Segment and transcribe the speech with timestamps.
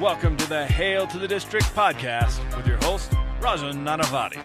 [0.00, 4.42] Welcome to the Hail to the District podcast with your host, Rajan Nanavati.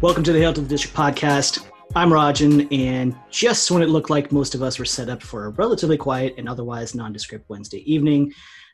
[0.00, 1.64] Welcome to the Hail to the District podcast.
[1.94, 5.44] I'm Rajan, and just when it looked like most of us were set up for
[5.44, 8.32] a relatively quiet and otherwise nondescript Wednesday evening,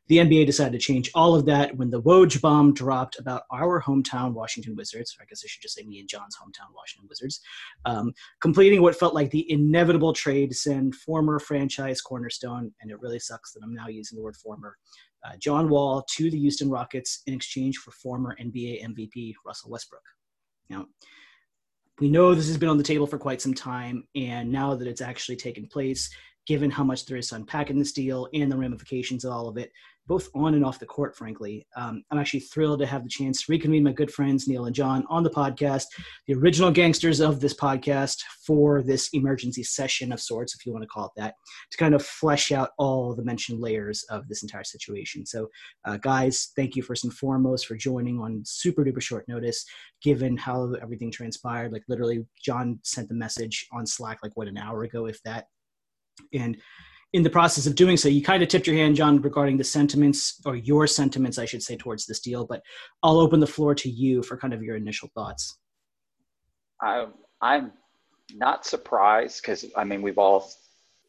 [0.08, 3.80] the NBA decided to change all of that when the Woj bomb dropped about our
[3.82, 5.14] hometown Washington Wizards.
[5.20, 7.40] I guess I should just say me and John's hometown Washington Wizards,
[7.84, 13.00] um, completing what felt like the inevitable trade to send former franchise cornerstone, and it
[13.00, 14.76] really sucks that I'm now using the word former,
[15.26, 20.02] uh, John Wall to the Houston Rockets in exchange for former NBA MVP Russell Westbrook.
[20.70, 20.86] Now,
[22.00, 24.88] we know this has been on the table for quite some time, and now that
[24.88, 26.08] it's actually taken place,
[26.46, 29.48] given how much there is to unpack in this deal and the ramifications of all
[29.48, 29.70] of it,
[30.08, 31.66] both on and off the court, frankly.
[31.76, 34.74] Um, I'm actually thrilled to have the chance to reconvene my good friends, Neil and
[34.74, 35.84] John, on the podcast,
[36.26, 40.82] the original gangsters of this podcast, for this emergency session of sorts, if you want
[40.82, 41.34] to call it that,
[41.70, 45.26] to kind of flesh out all the mentioned layers of this entire situation.
[45.26, 45.48] So,
[45.84, 49.64] uh, guys, thank you first and foremost for joining on super duper short notice,
[50.02, 51.70] given how everything transpired.
[51.70, 55.48] Like, literally, John sent the message on Slack, like, what, an hour ago, if that
[56.32, 56.56] and
[57.12, 59.64] in the process of doing so, you kind of tipped your hand, John, regarding the
[59.64, 62.46] sentiments or your sentiments, I should say, towards this deal.
[62.46, 62.62] But
[63.02, 65.58] I'll open the floor to you for kind of your initial thoughts.
[66.82, 67.06] I,
[67.40, 67.72] I'm
[68.34, 70.50] not surprised because I mean we've all,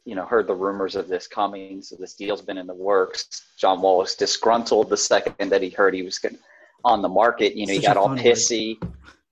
[0.05, 1.81] you know, heard the rumors of this coming.
[1.81, 3.53] So this deal's been in the works.
[3.59, 6.20] John Wall was disgruntled the second that he heard he was
[6.86, 7.55] on the market.
[7.55, 8.81] You know, such he got all pissy,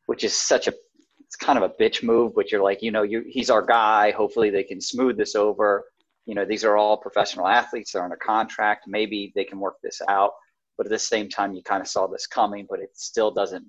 [0.08, 0.74] which is such a
[1.22, 4.12] it's kind of a bitch move, but you're like, you know, you, he's our guy.
[4.12, 5.84] Hopefully they can smooth this over.
[6.28, 7.94] You know, these are all professional athletes.
[7.94, 8.84] They're under contract.
[8.86, 10.32] Maybe they can work this out.
[10.78, 13.66] But at the same time, you kind of saw this coming, but it still doesn't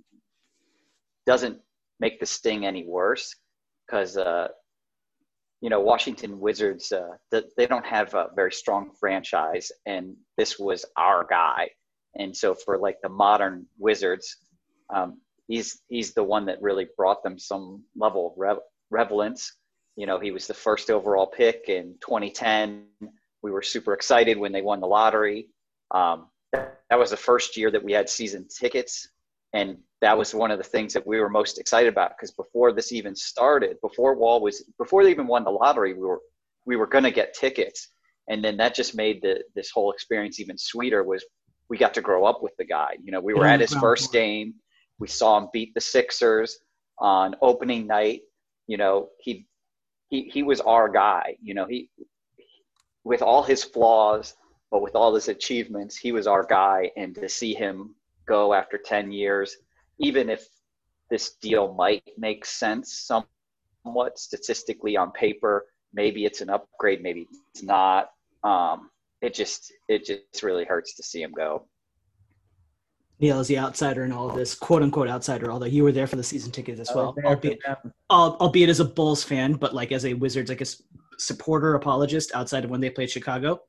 [1.24, 1.60] doesn't
[2.00, 3.34] make the sting any worse
[3.86, 4.48] because uh,
[5.60, 10.84] you know Washington Wizards uh, they don't have a very strong franchise, and this was
[10.96, 11.70] our guy.
[12.16, 14.36] And so for like the modern Wizards,
[14.92, 18.58] um, he's he's the one that really brought them some level of
[18.90, 19.54] relevance.
[19.98, 22.84] You know, he was the first overall pick in 2010.
[23.42, 25.48] We were super excited when they won the lottery.
[25.90, 29.08] Um, that, that was the first year that we had season tickets,
[29.52, 32.72] and that was one of the things that we were most excited about because before
[32.72, 36.20] this even started, before Wall was before they even won the lottery, we were
[36.66, 37.88] we were going to get tickets,
[38.28, 41.02] and then that just made the this whole experience even sweeter.
[41.04, 41.24] Was
[41.68, 42.96] we got to grow up with the guy.
[43.02, 44.54] You know, we were at his first game
[44.98, 46.58] we saw him beat the Sixers
[46.98, 48.22] on opening night.
[48.66, 49.46] You know, he
[50.08, 51.36] he he was our guy.
[51.42, 51.90] You know, he
[53.04, 54.34] with all his flaws,
[54.70, 56.90] but with all his achievements, he was our guy.
[56.96, 57.94] And to see him
[58.26, 59.56] go after ten years,
[59.98, 60.46] even if
[61.10, 62.92] this deal might make sense
[63.84, 68.10] somewhat statistically on paper, maybe it's an upgrade, maybe it's not.
[68.44, 71.66] Um, it just it just really hurts to see him go.
[73.20, 76.06] Neil is the outsider in all of this, quote unquote outsider, although you were there
[76.06, 77.58] for the season ticket as well, albeit,
[78.10, 80.66] albeit as a Bulls fan, but like as a Wizards, like a
[81.18, 83.60] supporter, apologist outside of when they played Chicago.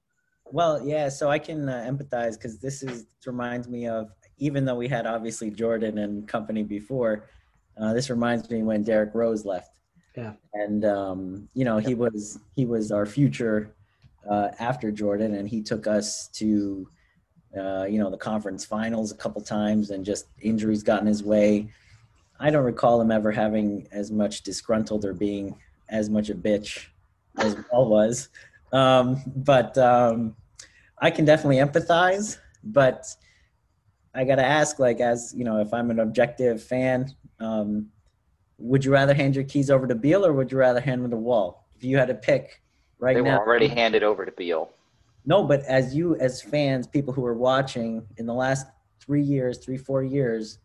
[0.51, 4.65] Well, yeah, so I can uh, empathize because this is this reminds me of even
[4.65, 7.29] though we had obviously Jordan and company before,
[7.79, 9.79] uh, this reminds me when Derrick Rose left.
[10.15, 13.75] Yeah, and um, you know he was he was our future
[14.29, 16.87] uh, after Jordan, and he took us to
[17.57, 21.23] uh, you know, the conference finals a couple times and just injuries got in his
[21.23, 21.69] way.
[22.39, 25.55] I don't recall him ever having as much disgruntled or being
[25.89, 26.85] as much a bitch
[27.37, 28.29] as Paul was.
[28.71, 30.35] Um, but um,
[30.99, 32.37] I can definitely empathize.
[32.63, 33.05] But
[34.13, 37.87] I got to ask, like, as you know, if I'm an objective fan, um,
[38.57, 41.11] would you rather hand your keys over to Beal or would you rather hand them
[41.11, 41.65] to Wall?
[41.77, 42.61] If you had to pick
[42.99, 44.69] right they now, they were already handed over to Beal.
[45.25, 48.67] No, but as you, as fans, people who are watching in the last
[48.99, 50.59] three years, three, four years,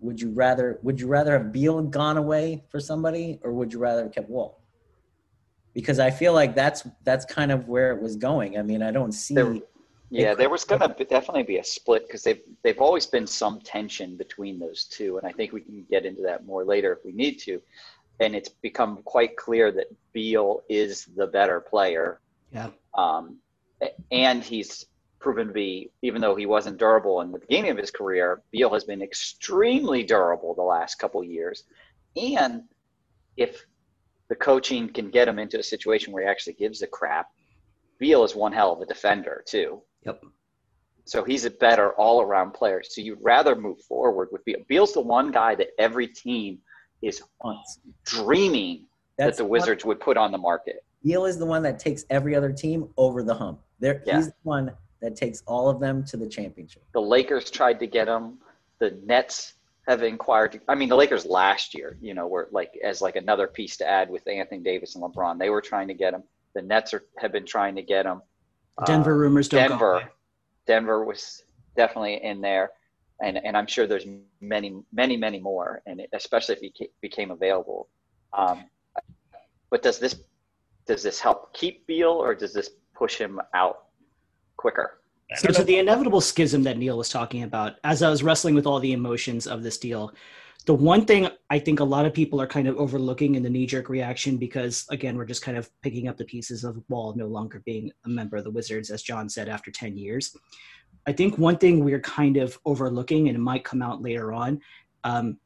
[0.00, 3.78] would you rather would you rather have Beal gone away for somebody, or would you
[3.78, 4.60] rather have kept Wall?
[5.72, 8.58] Because I feel like that's that's kind of where it was going.
[8.58, 9.34] I mean, I don't see.
[9.34, 9.56] There,
[10.10, 13.60] yeah, there was going to definitely be a split because they've they've always been some
[13.60, 17.04] tension between those two, and I think we can get into that more later if
[17.04, 17.60] we need to.
[18.20, 22.20] And it's become quite clear that Beal is the better player.
[22.52, 22.68] Yeah.
[22.96, 23.38] Um,
[24.10, 24.86] and he's
[25.18, 28.72] proven to be, even though he wasn't durable in the beginning of his career, Beal
[28.72, 31.64] has been extremely durable the last couple years.
[32.16, 32.62] And
[33.36, 33.64] if
[34.28, 37.28] the coaching can get him into a situation where he actually gives a crap,
[37.98, 39.80] Beal is one hell of a defender too.
[40.04, 40.24] Yep.
[41.06, 42.82] So he's a better all-around player.
[42.82, 44.58] So you'd rather move forward with Beal.
[44.68, 46.58] Beal's the one guy that every team
[47.02, 47.22] is
[48.04, 50.84] dreaming That's that the Wizards would put on the market.
[51.02, 53.60] Beal is the one that takes every other team over the hump.
[53.80, 54.16] There, Yeah.
[54.16, 56.84] he's the one that takes all of them to the championship.
[56.92, 58.38] The Lakers tried to get him.
[58.78, 59.54] The Nets
[59.86, 60.60] have inquired.
[60.68, 63.88] I mean, the Lakers last year, you know, were like as like another piece to
[63.88, 65.38] add with Anthony Davis and LeBron.
[65.38, 66.22] They were trying to get him.
[66.54, 68.22] The Nets are, have been trying to get him.
[68.86, 70.06] Denver Uh, rumors don't go Denver, away.
[70.66, 71.42] Denver was
[71.76, 72.70] definitely in there,
[73.22, 74.06] and and I'm sure there's
[74.40, 77.88] many, many, many more, and it- especially if he ca- became available.
[78.32, 78.64] Um,
[79.70, 80.16] but does this
[80.86, 83.86] does this help keep Beal, or does this push him out
[84.56, 85.00] quicker?
[85.32, 88.54] I So to the inevitable schism that Neil was talking about, as I was wrestling
[88.54, 90.12] with all the emotions of this deal,
[90.66, 93.50] the one thing I think a lot of people are kind of overlooking in the
[93.50, 97.26] knee-jerk reaction, because again, we're just kind of picking up the pieces of Wall no
[97.26, 100.36] longer being a member of the Wizards, as John said, after 10 years.
[101.06, 104.60] I think one thing we're kind of overlooking, and it might come out later on,
[105.04, 105.38] um,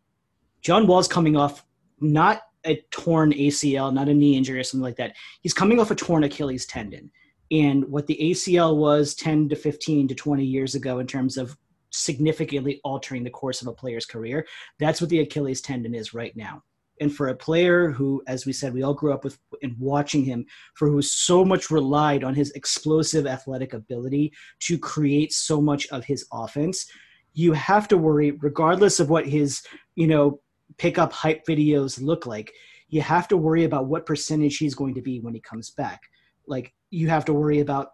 [0.60, 1.64] John Wall's coming off
[2.00, 5.16] not a torn ACL, not a knee injury or something like that.
[5.40, 7.10] He's coming off a torn Achilles tendon
[7.50, 11.56] and what the ACL was 10 to 15 to 20 years ago in terms of
[11.90, 14.46] significantly altering the course of a player's career,
[14.78, 16.62] that's what the Achilles tendon is right now.
[17.00, 20.24] And for a player who, as we said, we all grew up with and watching
[20.24, 25.86] him, for who so much relied on his explosive athletic ability to create so much
[25.88, 26.86] of his offense,
[27.34, 29.62] you have to worry, regardless of what his,
[29.94, 30.40] you know,
[30.76, 32.52] pickup hype videos look like,
[32.88, 36.00] you have to worry about what percentage he's going to be when he comes back
[36.48, 37.88] like you have to worry about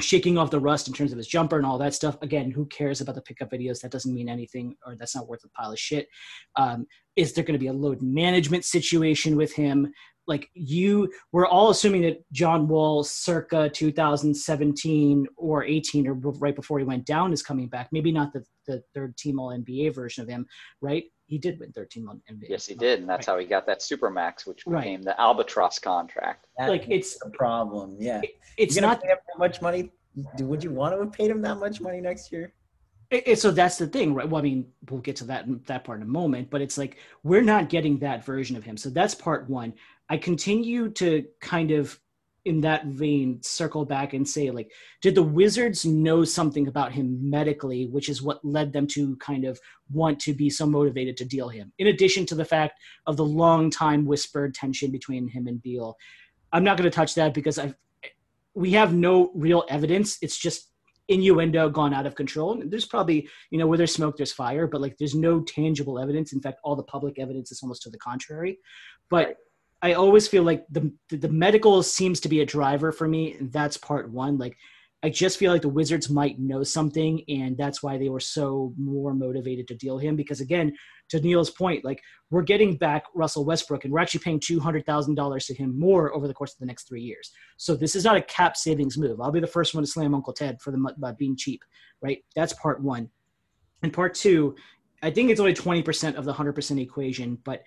[0.00, 2.16] shaking off the rust in terms of his jumper and all that stuff.
[2.22, 3.80] Again, who cares about the pickup videos?
[3.80, 6.08] That doesn't mean anything, or that's not worth a pile of shit.
[6.56, 6.86] Um,
[7.16, 9.92] is there going to be a load management situation with him?
[10.26, 16.78] Like you, we're all assuming that John Wall, circa 2017 or 18, or right before
[16.78, 17.88] he went down, is coming back.
[17.92, 20.46] Maybe not the the third team All NBA version of him,
[20.80, 21.04] right?
[21.26, 22.46] He did win third team All NBA.
[22.50, 24.82] Yes, he did, and that's how he got that supermax, which Right.
[24.82, 26.46] became the albatross contract.
[26.58, 27.96] That Like, it's- a problem.
[27.98, 28.20] Yeah,
[28.56, 29.90] It's You're not pay him that much money.
[30.40, 32.52] Would you want to have paid him that much money next year?
[33.10, 34.28] It, it- so that's the thing, right?
[34.28, 36.98] Well, I mean, we'll get to that that part in a moment, but it's like
[37.22, 38.76] we're not getting that version of him.
[38.76, 39.74] So that's part one.
[40.08, 41.98] I continue to kind of,
[42.44, 44.70] in that vein, circle back and say, like,
[45.00, 49.44] did the Wizards know something about him medically, which is what led them to kind
[49.44, 49.58] of
[49.90, 51.72] want to be so motivated to deal him?
[51.78, 55.96] In addition to the fact of the long time whispered tension between him and Beal,
[56.52, 57.74] I'm not going to touch that because I,
[58.54, 60.18] we have no real evidence.
[60.20, 60.70] It's just
[61.08, 62.62] innuendo gone out of control.
[62.66, 66.34] There's probably, you know, where there's smoke, there's fire, but like there's no tangible evidence.
[66.34, 68.58] In fact, all the public evidence is almost to the contrary.
[69.08, 69.38] But.
[69.84, 73.52] I always feel like the the medical seems to be a driver for me, and
[73.52, 74.38] that's part one.
[74.38, 74.56] Like
[75.02, 78.72] I just feel like the Wizards might know something, and that's why they were so
[78.78, 80.16] more motivated to deal him.
[80.16, 80.74] Because again,
[81.10, 82.00] to Neil's point, like
[82.30, 85.78] we're getting back Russell Westbrook, and we're actually paying two hundred thousand dollars to him
[85.78, 87.30] more over the course of the next three years.
[87.58, 89.20] So this is not a cap savings move.
[89.20, 91.60] I'll be the first one to slam Uncle Ted for the by being cheap,
[92.00, 92.24] right?
[92.34, 93.10] That's part one.
[93.82, 94.56] And part two,
[95.02, 97.64] I think it's only twenty percent of the hundred percent equation, but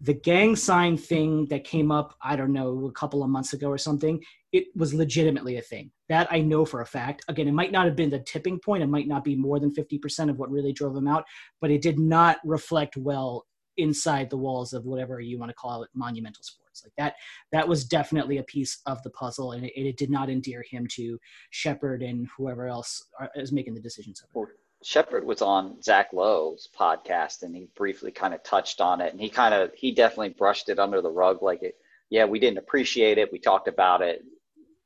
[0.00, 3.68] the gang sign thing that came up, I don't know, a couple of months ago
[3.68, 4.22] or something,
[4.52, 5.90] it was legitimately a thing.
[6.08, 7.24] That I know for a fact.
[7.28, 8.82] Again, it might not have been the tipping point.
[8.82, 11.24] It might not be more than 50% of what really drove him out,
[11.60, 13.46] but it did not reflect well
[13.78, 16.82] inside the walls of whatever you want to call it, monumental sports.
[16.84, 17.14] Like that,
[17.52, 20.86] that was definitely a piece of the puzzle, and it, it did not endear him
[20.92, 21.18] to
[21.50, 23.02] Sheppard and whoever else
[23.34, 24.22] is making the decisions.
[24.32, 24.46] Well,
[24.86, 29.20] Sheppard was on Zach Lowe's podcast, and he briefly kind of touched on it, and
[29.20, 31.74] he kind of he definitely brushed it under the rug, like it.
[32.08, 33.32] Yeah, we didn't appreciate it.
[33.32, 34.24] We talked about it.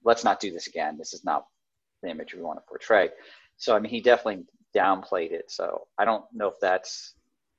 [0.02, 0.96] Let's not do this again.
[0.96, 1.44] This is not
[2.02, 3.10] the image we want to portray.
[3.58, 5.50] So I mean, he definitely downplayed it.
[5.50, 7.12] So I don't know if that's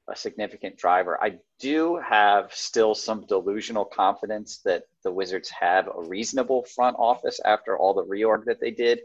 [0.09, 1.23] a significant driver.
[1.23, 7.39] I do have still some delusional confidence that the Wizards have a reasonable front office
[7.45, 9.01] after all the reorg that they did,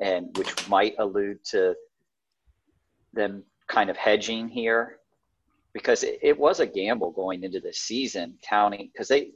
[0.00, 1.74] and which might allude to
[3.14, 4.98] them kind of hedging here
[5.72, 9.32] because it, it was a gamble going into the season counting because they,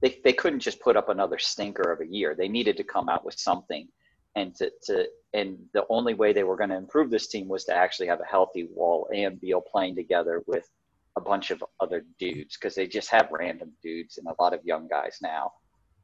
[0.00, 2.34] they they couldn't just put up another stinker of a year.
[2.34, 3.88] They needed to come out with something
[4.34, 7.64] and to, to and the only way they were going to improve this team was
[7.64, 10.68] to actually have a healthy wall and Beal playing together with
[11.16, 14.64] a bunch of other dudes because they just have random dudes and a lot of
[14.64, 15.52] young guys now.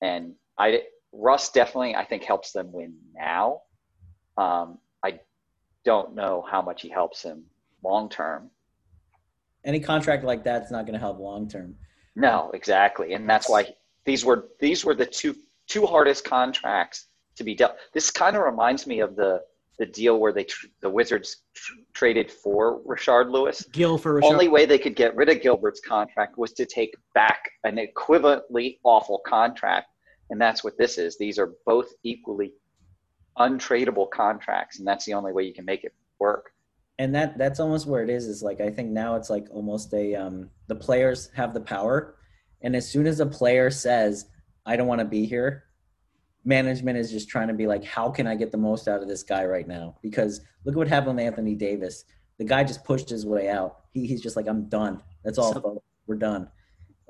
[0.02, 0.82] And I
[1.12, 3.62] Russ definitely I think helps them win now.
[4.36, 4.78] Um,
[5.88, 7.42] don't know how much he helps him
[7.82, 8.50] long term.
[9.64, 11.76] Any contract like that's not going to help long term.
[12.14, 15.34] No, exactly, and that's why these were these were the two
[15.66, 17.76] two hardest contracts to be dealt.
[17.94, 19.40] This kind of reminds me of the
[19.78, 23.64] the deal where they tr- the Wizards tr- traded for Rashard Lewis.
[23.72, 24.30] Gil for Rashard.
[24.30, 28.78] Only way they could get rid of Gilbert's contract was to take back an equivalently
[28.84, 29.86] awful contract,
[30.28, 31.16] and that's what this is.
[31.16, 32.52] These are both equally
[33.38, 36.52] untradeable contracts, and that's the only way you can make it work.
[36.98, 39.94] and that that's almost where it is is like i think now it's like almost
[39.94, 42.16] a um the players have the power.
[42.62, 44.26] And as soon as a player says
[44.66, 45.64] i don't want to be here
[46.44, 49.08] management is just trying to be like how can i get the most out of
[49.08, 49.96] this guy right now?
[50.02, 52.04] Because look at what happened with anthony davis.
[52.38, 53.80] The guy just pushed his way out.
[53.92, 55.00] He, he's just like i'm done.
[55.24, 55.84] That's all So- folks.
[56.08, 56.48] we're done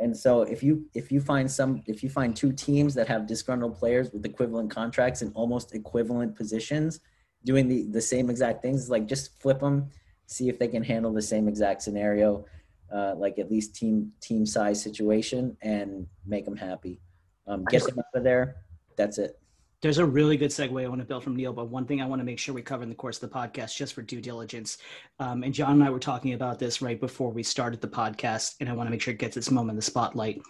[0.00, 3.26] and so if you if you find some if you find two teams that have
[3.26, 7.00] disgruntled players with equivalent contracts and almost equivalent positions
[7.44, 9.88] doing the the same exact things like just flip them
[10.26, 12.44] see if they can handle the same exact scenario
[12.92, 17.00] uh, like at least team team size situation and make them happy.
[17.46, 18.56] Um, get them out of there.
[18.96, 19.38] That's it
[19.80, 22.06] There's a really good segue I want to build from Neil, but one thing I
[22.06, 24.20] want to make sure we cover in the course of the podcast, just for due
[24.20, 24.78] diligence.
[25.20, 28.56] Um, and John and I were talking about this right before we started the podcast,
[28.58, 30.42] and I want to make sure it gets its moment in the spotlight.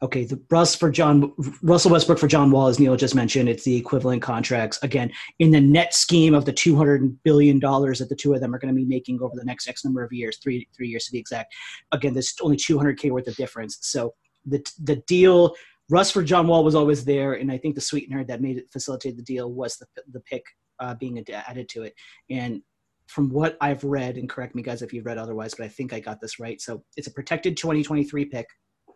[0.00, 3.64] Okay, the Russ for John Russell Westbrook for John Wall, as Neil just mentioned, it's
[3.64, 4.78] the equivalent contracts.
[4.84, 8.40] Again, in the net scheme of the two hundred billion dollars that the two of
[8.40, 10.86] them are going to be making over the next X number of years, three three
[10.86, 11.52] years to be exact.
[11.90, 13.78] Again, there's only two hundred k worth of difference.
[13.80, 14.14] So
[14.46, 15.56] the the deal
[15.90, 18.70] Russ for John Wall was always there, and I think the sweetener that made it
[18.70, 20.44] facilitate the deal was the the pick
[20.80, 21.94] uh, being ad- added to it.
[22.30, 22.62] And
[23.06, 25.92] from what I've read, and correct me guys if you've read otherwise, but I think
[25.92, 26.60] I got this right.
[26.60, 28.46] So it's a protected 2023 pick.
[28.88, 28.94] In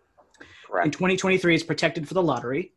[0.70, 0.92] Correct.
[0.92, 2.72] 2023, it's protected for the lottery.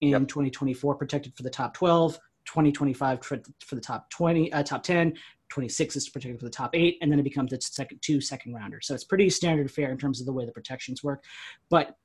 [0.00, 0.28] In Yep.
[0.28, 2.18] 2024, protected for the top 12.
[2.46, 5.14] 2025 for for the top 20, uh, top 10.
[5.50, 8.54] 26 is protected for the top eight, and then it becomes the second two second
[8.54, 8.80] rounder.
[8.80, 11.22] So it's pretty standard fare in terms of the way the protections work.
[11.68, 11.96] But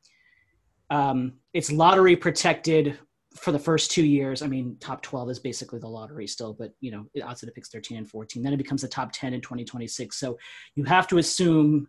[0.89, 2.97] um, it's lottery protected
[3.35, 4.41] for the first two years.
[4.41, 7.69] I mean, top 12 is basically the lottery still, but you know, outside of picks
[7.69, 10.17] 13 and 14, then it becomes the top 10 in 2026.
[10.17, 10.37] So
[10.75, 11.87] you have to assume,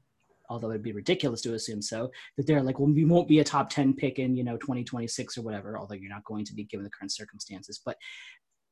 [0.50, 3.44] although it'd be ridiculous to assume so, that they're like, well, we won't be a
[3.44, 6.64] top 10 pick in, you know, 2026 or whatever, although you're not going to be
[6.64, 7.80] given the current circumstances.
[7.84, 7.96] But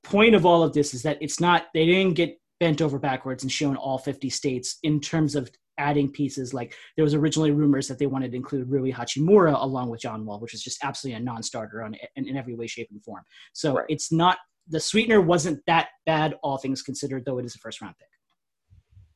[0.02, 3.42] point of all of this is that it's not, they didn't get bent over backwards
[3.42, 7.88] and shown all 50 states in terms of adding pieces like there was originally rumors
[7.88, 11.20] that they wanted to include Rui Hachimura along with John Wall, which is just absolutely
[11.20, 13.24] a non-starter on in, in every way, shape, and form.
[13.52, 13.86] So Right.
[13.88, 17.80] it's not the sweetener wasn't that bad, all things considered, though it is a first
[17.80, 18.08] round pick.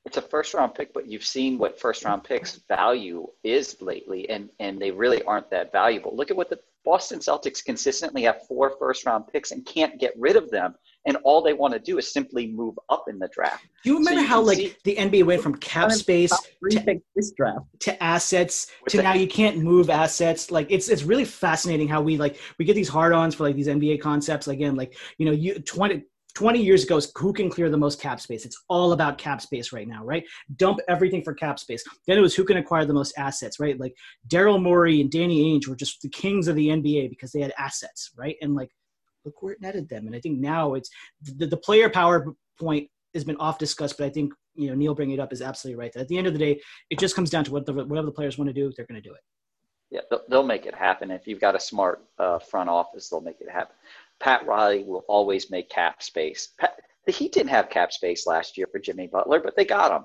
[0.05, 4.29] It's a first round pick, but you've seen what first round picks value is lately,
[4.29, 6.17] and and they really aren't that valuable.
[6.17, 10.13] Look at what the Boston Celtics consistently have four first round picks and can't get
[10.19, 10.75] rid of them,
[11.07, 13.67] and all they want to do is simply move up in the draft.
[13.83, 16.33] Do you remember you how like see- the NBA went from cap space
[16.71, 20.51] to, this draft to assets With to the- now you can't move assets?
[20.51, 23.69] Like it's it's really fascinating how we like we get these hard-ons for like these
[23.69, 24.49] NBA concepts.
[24.49, 28.01] Again, like you know, you 20 20 years ago is who can clear the most
[28.01, 28.45] cap space.
[28.45, 30.23] It's all about cap space right now, right?
[30.55, 31.83] Dump everything for cap space.
[32.07, 33.79] Then it was who can acquire the most assets, right?
[33.81, 33.95] Like
[34.29, 37.53] Daryl Morey and Danny Ainge were just the kings of the NBA because they had
[37.59, 38.37] assets, right?
[38.41, 38.71] And like
[39.25, 40.07] look where it netted them.
[40.07, 40.91] And I think now it's
[41.23, 44.95] the, the player power point has been off discussed, but I think you know Neil
[44.95, 45.93] bringing it up is absolutely right.
[45.93, 46.61] That at the end of the day,
[46.91, 49.01] it just comes down to what the, whatever the players want to do, they're going
[49.01, 49.21] to do it.
[49.91, 51.11] Yeah, they'll, they'll make it happen.
[51.11, 53.75] If you've got a smart uh, front office, they'll make it happen.
[54.21, 56.49] Pat Riley will always make cap space.
[56.59, 56.75] Pat,
[57.07, 60.05] the Heat didn't have cap space last year for Jimmy Butler, but they got him.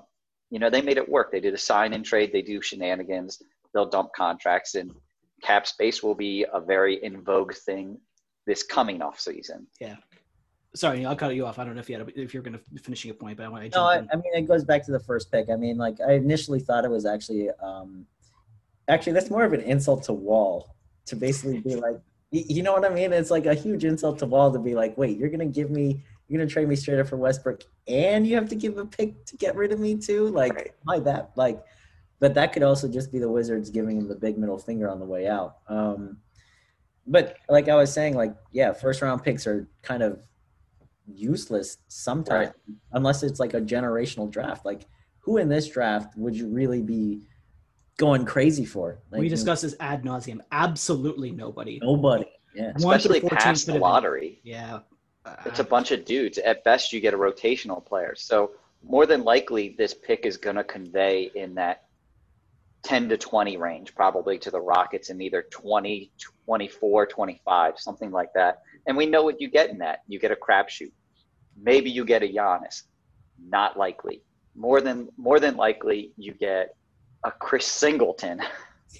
[0.50, 1.30] You know, they made it work.
[1.30, 2.32] They did a sign and trade.
[2.32, 3.42] They do shenanigans.
[3.74, 4.90] They'll dump contracts, and
[5.42, 7.98] cap space will be a very in vogue thing
[8.46, 9.66] this coming off season.
[9.80, 9.96] Yeah.
[10.74, 11.58] Sorry, I'll cut you off.
[11.60, 13.46] I don't know if you had a, if you're going to finishing a point, but
[13.46, 13.78] I want to.
[13.78, 15.48] No, I, I mean it goes back to the first pick.
[15.48, 18.04] I mean, like I initially thought it was actually, um,
[18.88, 20.74] actually that's more of an insult to Wall
[21.06, 21.96] to basically be like,
[22.32, 23.12] y- you know what I mean?
[23.12, 26.02] It's like a huge insult to Wall to be like, wait, you're gonna give me,
[26.28, 29.24] you're gonna trade me straight up for Westbrook, and you have to give a pick
[29.26, 30.28] to get rid of me too.
[30.30, 30.72] Like, Right.
[30.82, 31.30] why that?
[31.36, 31.62] Like,
[32.18, 34.98] but that could also just be the Wizards giving him the big middle finger on
[34.98, 35.58] the way out.
[35.68, 36.18] Um,
[37.06, 40.20] but like I was saying, like yeah, first round picks are kind of
[41.06, 42.52] useless sometimes
[42.92, 44.64] unless it's like a generational draft.
[44.64, 44.86] Like
[45.20, 47.20] who in this draft would you really be
[47.96, 48.98] going crazy for?
[49.10, 50.40] Like, we discussed this ad nauseum.
[50.52, 51.78] Absolutely nobody.
[51.82, 52.26] nobody.
[52.54, 52.72] Yeah.
[52.78, 54.40] One to the Especially past the of- lottery.
[54.44, 54.80] Yeah.
[55.24, 56.38] Uh, It's a bunch of dudes.
[56.38, 58.14] At best, you get a rotational player.
[58.14, 61.84] So more than likely, this pick is going to convey in that
[62.84, 66.10] 10 to 20 range, probably to the Rockets in either 20,
[66.44, 68.62] 24, 25, something like that.
[68.86, 70.00] And we know what you get in that.
[70.06, 70.92] You get a crapshoot.
[71.56, 72.82] Maybe you get a Giannis.
[73.42, 74.22] Not likely.
[74.54, 76.76] More than more than likely, you get
[77.24, 78.40] a Chris Singleton.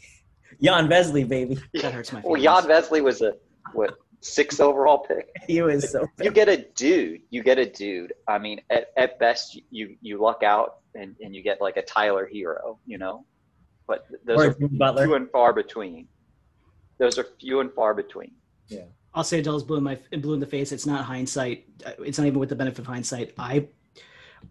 [0.62, 1.59] Jan Vesely, baby.
[1.75, 2.64] that hurts my Well, feelings.
[2.64, 3.35] Jan Vesely was a
[3.73, 5.29] what six overall pick.
[5.47, 7.21] He was so you get a dude.
[7.31, 8.14] You get a dude.
[8.26, 11.83] I mean, at, at best, you you luck out and, and you get like a
[11.83, 13.25] Tyler Herro, you know.
[13.87, 15.05] But those or are Jimmy Butler.
[15.07, 16.09] few and far between.
[16.99, 18.33] Those are few and far between.
[18.69, 18.85] Yeah.
[19.14, 20.73] I'll say until it's blue in my blue in the face.
[20.73, 21.67] It's not hindsight.
[21.87, 23.33] Uh, It's not even with the benefit of hindsight.
[23.38, 23.69] I,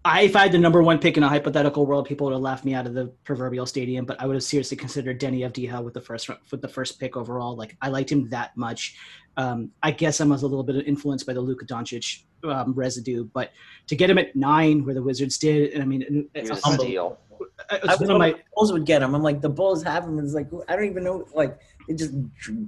[0.05, 2.41] I if I had the number one pick in a hypothetical world, people would have
[2.41, 4.05] laughed me out of the proverbial stadium.
[4.05, 7.15] But I would have seriously considered Deni Avdija with the first with the first pick
[7.15, 7.55] overall.
[7.55, 8.97] Like I liked him that much.
[9.37, 13.23] Um, I guess I was a little bit influenced by the Luka Doncic um, residue,
[13.23, 13.51] but
[13.87, 16.77] to get him at nine, where the Wizards did, and I mean, He it's a
[16.77, 17.17] deal.
[17.17, 17.17] humble.
[17.71, 19.15] It's I one of my Bulls would get him.
[19.15, 20.19] I'm like, the Bulls have him.
[20.19, 21.25] It's like I don't even know.
[21.33, 22.13] Like they just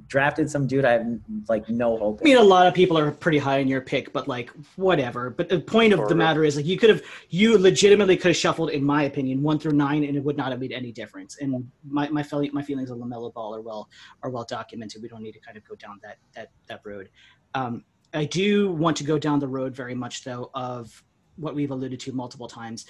[0.08, 0.86] drafted some dude.
[0.86, 1.08] I have
[1.48, 2.20] like no hope.
[2.22, 5.30] I mean, a lot of people are pretty high in your pick, but like whatever.
[5.30, 8.38] But the point of the matter is, like, you could have, you legitimately could have
[8.38, 11.38] shuffled, in my opinion, one through nine, and it would not have made any difference.
[11.40, 13.90] And my my, fel- my feelings on Lamelo Ball are well
[14.24, 15.02] are well documented.
[15.02, 17.10] We don't need to kind of go down that that that road.
[17.54, 21.04] Um, I do want to go down the road very much though of
[21.38, 22.86] what we've alluded to multiple times.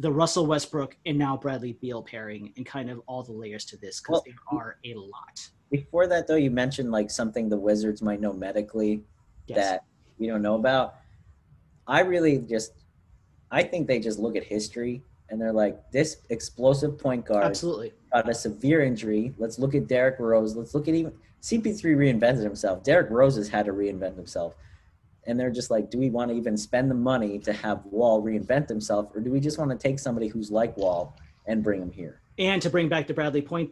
[0.00, 3.76] The Russell Westbrook and now Bradley Beal pairing, and kind of all the layers to
[3.76, 5.48] this, because Well- there are a lot.
[5.70, 9.02] Before that, though, you mentioned like something the Wizards might know medically
[9.46, 9.56] Yes.
[9.58, 9.84] that
[10.18, 10.96] we don't know about.
[11.86, 12.72] I really just,
[13.50, 17.92] I think they just look at history and they're like, this explosive point guard Absolutely.
[18.12, 19.32] got a severe injury.
[19.38, 20.54] Let's look at Derrick Rose.
[20.54, 22.82] Let's look at even CP3 reinvented himself.
[22.82, 24.54] Derrick Rose has had to reinvent himself.
[25.26, 28.22] And they're just like, do we want to even spend the money to have Wall
[28.22, 31.14] reinvent himself, or do we just want to take somebody who's like Wall
[31.46, 32.20] and bring him here?
[32.38, 33.70] And to bring back the Bradley point,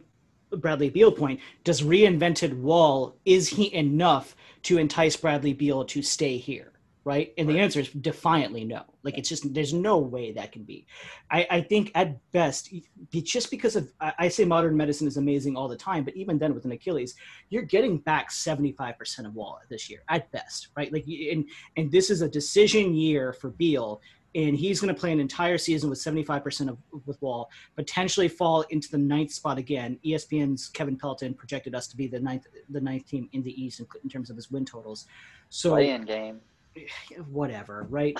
[0.51, 6.37] Bradley Beal point, does reinvented Wall is he enough to entice Bradley Beal to stay
[6.37, 6.71] here?
[7.03, 8.83] Right, and the answer is defiantly no.
[9.01, 10.85] Like it's just there's no way that can be.
[11.31, 12.73] I, I think at best,
[13.13, 16.37] just because of I, I say modern medicine is amazing all the time, but even
[16.37, 17.15] then with an Achilles,
[17.49, 20.91] you're getting back 75 percent of Wall this year at best, right?
[20.91, 21.45] Like and
[21.77, 24.01] and this is a decision year for Beal,
[24.37, 28.27] and he's going to play an entire season with 75 percent of with Wall potentially
[28.27, 29.99] fall into the ninth spot again.
[30.05, 33.79] ESPN's Kevin Pelton projected us to be the ninth, the ninth team in the East
[33.79, 35.07] in, in terms of his win totals.
[35.49, 36.39] So Play-in game.
[37.31, 38.17] whatever, right?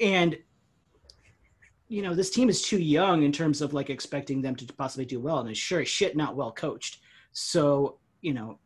[0.00, 0.38] And
[1.88, 5.04] you know, this team is too young in terms of like expecting them to possibly
[5.04, 6.98] do well, and it's sure as shit not well coached.
[7.32, 8.58] So you know,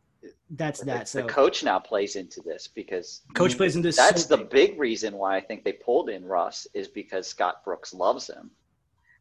[0.50, 1.09] that's that.
[1.09, 3.96] So the coach now plays into this because coach plays into this.
[3.96, 7.64] that's so the big reason why I think they pulled in Russ is because Scott
[7.64, 8.50] Brooks loves him.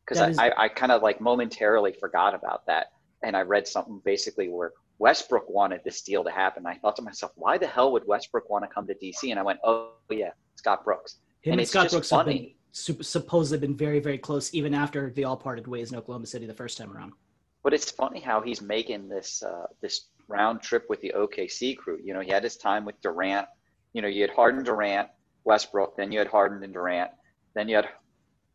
[0.06, 2.88] Because I, is- I, I kind of like momentarily forgot about that.
[3.22, 6.66] And I read something basically where Westbrook wanted this deal to happen.
[6.66, 9.30] I thought to myself, why the hell would Westbrook want to come to DC?
[9.30, 11.18] And I went, oh, yeah, Scott Brooks.
[11.42, 12.56] Him and and Scott Brooks have been funny.
[12.72, 16.46] sup- supposedly been very, very close, even after they all parted ways in Oklahoma City
[16.46, 17.14] the first time around.
[17.64, 22.00] But it's funny how he's making this uh, this round trip with the OKC crew.
[22.04, 23.48] You know, he had his time with Durant.
[23.94, 25.10] You know, you had Harden, Durant,
[25.44, 25.98] Westbrook.
[25.98, 27.12] Then you had Harden and Durant.
[27.56, 27.90] Then you had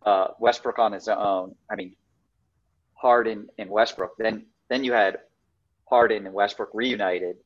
[0.07, 1.55] uh, Westbrook on his own.
[1.71, 1.95] I mean,
[2.95, 4.13] Harden and Westbrook.
[4.19, 5.19] Then then you had
[5.91, 7.37] Harden and Westbrook reunited.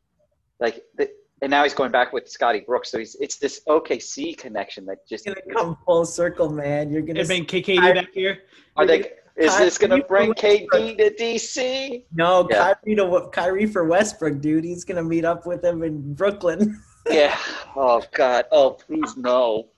[0.61, 1.11] Like, the,
[1.43, 2.91] and now he's going back with Scotty Brooks.
[2.91, 6.91] So he's it's this OKC connection that just It's gonna come full circle, man.
[6.91, 8.43] You're gonna And bring KKD I- back here.
[8.77, 9.13] are they?
[9.39, 12.05] Is this going to bring KD to DC?
[12.13, 12.75] no Yeah.
[12.75, 14.65] Kyrie to Kyrie for Westbrook, dude.
[14.65, 16.81] He's gonna meet up with him in Brooklyn.
[17.11, 17.39] Yeah.
[17.75, 18.45] Oh God.
[18.53, 19.69] Oh please no.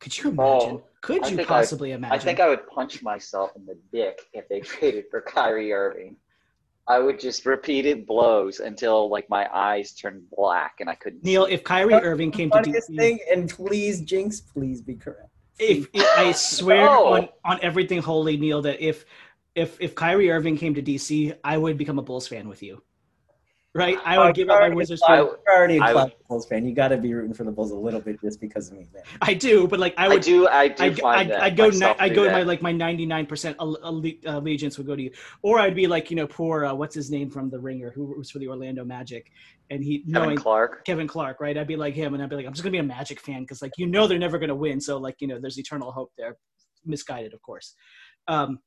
[0.00, 0.76] Could you imagine?
[0.76, 2.14] Oh, Could you think I- possibly imagine?
[2.14, 6.16] I think I would punch myself in the dick if they traded for Kyrie Irving.
[6.88, 11.22] I would just repeated blows until like my eyes turned black and I couldn't.
[11.22, 11.52] Neil, see.
[11.52, 15.28] if Kyrie Irving came to Funniest DC, thing, and please, Jinx, please be correct.
[15.62, 16.28] If, if oh.
[16.28, 17.06] I swear No.
[17.14, 19.04] on, on everything holy, Neil, that if
[19.54, 22.82] if if Kyrie Irving came to DC, I would become a Bulls fan with you.
[23.74, 23.96] Right?
[24.04, 25.16] I would Oh, give you're up my already- Wizards I- fan.
[25.46, 26.66] You're already a I classic Bulls fan.
[26.66, 28.86] You got to be rooting for the Bulls a little bit just because of me,
[28.92, 29.02] man.
[29.22, 30.46] I do, but like I I, would do.
[30.46, 31.70] I do I'd, find I'd, that I'd go.
[31.70, 32.32] Ni- I'd go that.
[32.32, 35.10] my like my ninety nine percent allegiance would go to you,
[35.42, 38.14] or I'd be like you know poor uh, what's his name from The Ringer who
[38.18, 39.30] was for the Orlando Magic,
[39.70, 40.84] and he Kevin knowing Clark.
[40.84, 41.56] Kevin Clark, right?
[41.56, 43.40] I'd be like him, and I'd be like I'm just gonna be a Magic fan
[43.40, 46.12] because like you know they're never gonna win, so like you know there's eternal hope
[46.18, 46.36] there,
[46.84, 47.74] misguided of course.
[48.28, 48.58] Um,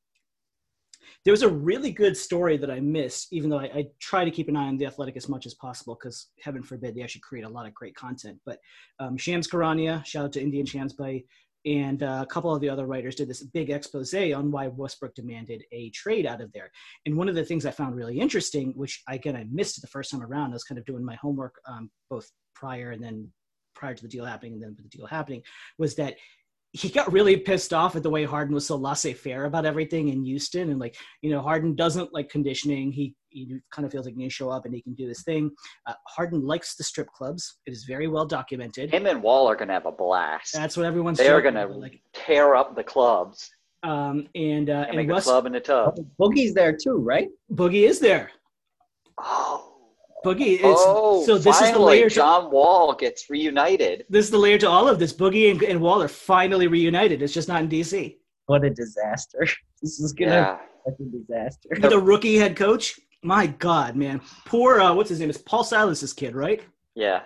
[1.25, 4.31] there was a really good story that I missed, even though I, I try to
[4.31, 7.21] keep an eye on the athletic as much as possible, because heaven forbid they actually
[7.21, 8.38] create a lot of great content.
[8.45, 8.59] But
[8.99, 11.23] um, Shams Charania, shout out to Indian Shams by,
[11.65, 15.15] and uh, a couple of the other writers did this big expose on why Westbrook
[15.15, 16.71] demanded a trade out of there.
[17.07, 20.11] And one of the things I found really interesting, which again I missed the first
[20.11, 23.31] time around, I was kind of doing my homework um, both prior and then
[23.73, 25.41] prior to the deal happening and then with the deal happening,
[25.79, 26.15] was that
[26.75, 30.25] he got really pissed off at the way Harden was so laissez-faire about everything in
[30.25, 32.91] Houston, and like you know, Harden doesn't like conditioning.
[32.91, 35.23] He he kind of feels like he can show up and he can do his
[35.23, 35.51] thing.
[35.88, 37.59] Uh, Harden likes the strip clubs.
[37.65, 38.91] It is very well documented.
[38.93, 40.53] Him and Wall are going to have a blast.
[40.53, 41.17] That's what everyone's.
[41.17, 42.01] they are going to like.
[42.13, 43.49] tear up the clubs
[43.83, 45.97] Um, and uh, and and make West a club in the tub.
[46.19, 47.29] Boogie's there too, right?
[47.53, 48.31] Boogie is there.
[50.25, 52.09] Boogie is oh, so this finally, is the layer.
[52.09, 54.05] To, John Wall gets reunited.
[54.09, 55.13] this is the layer to all of this.
[55.13, 57.21] Boogie and, and Wall are finally reunited.
[57.21, 58.17] It's just not in DC.
[58.47, 59.47] What a disaster!
[59.81, 60.93] This is gonna Yeah.
[60.97, 61.69] be a disaster.
[61.79, 62.99] With a rookie head coach.
[63.21, 64.19] My God, man.
[64.45, 65.29] Poor uh, what's his name?
[65.29, 66.61] It's Paul Silas's kid, right?
[66.95, 67.21] Yeah.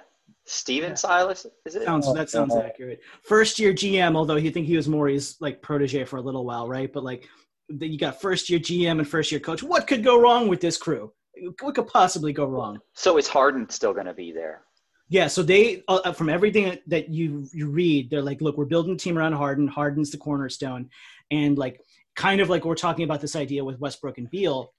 [0.45, 1.83] Stephen Silas, is it?
[1.85, 2.61] Sounds that sounds Oh.
[2.61, 2.99] accurate.
[3.23, 6.67] First year GM, although you think he was Morey's like protege for a little while,
[6.67, 6.91] right?
[6.91, 7.29] But like
[7.69, 9.61] then you got first year GM and first year coach.
[9.61, 11.13] What could go wrong with this crew?
[11.61, 12.79] What could possibly go wrong?
[12.93, 14.63] So is Harden still going to be there?
[15.09, 18.93] Yeah, so they uh, from everything that you you read, they're like, look, we're building
[18.93, 19.67] a team around Harden.
[19.67, 20.89] Harden's the cornerstone,
[21.31, 21.81] and like
[22.15, 24.71] kind of like we're talking about this idea with Westbrook and Beal.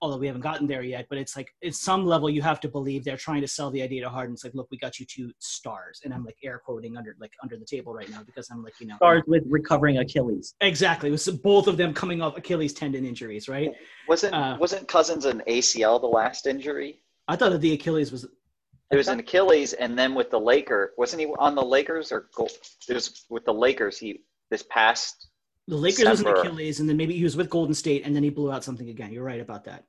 [0.00, 2.68] Although we haven't gotten there yet, but it's like at some level you have to
[2.68, 4.32] believe they're trying to sell the idea to Harden.
[4.34, 7.32] It's like, look, we got you two stars, and I'm like air quoting under like
[7.42, 10.54] under the table right now because I'm like, you know, Start with recovering Achilles.
[10.60, 11.10] exactly.
[11.10, 13.72] with both of them coming off Achilles tendon injuries, right?
[14.08, 17.00] Wasn't Uh, wasn't Cousins an ACL the last injury?
[17.26, 18.24] I thought that the Achilles was
[18.92, 22.28] It was an Achilles, and then with the Laker, wasn't he on the Lakers or
[22.88, 23.98] It was with the Lakers.
[23.98, 25.27] He this past
[25.68, 28.22] the Lakers was an Achilles, and then maybe he was with Golden State, and then
[28.22, 29.12] he blew out something again.
[29.12, 29.84] You're right about that.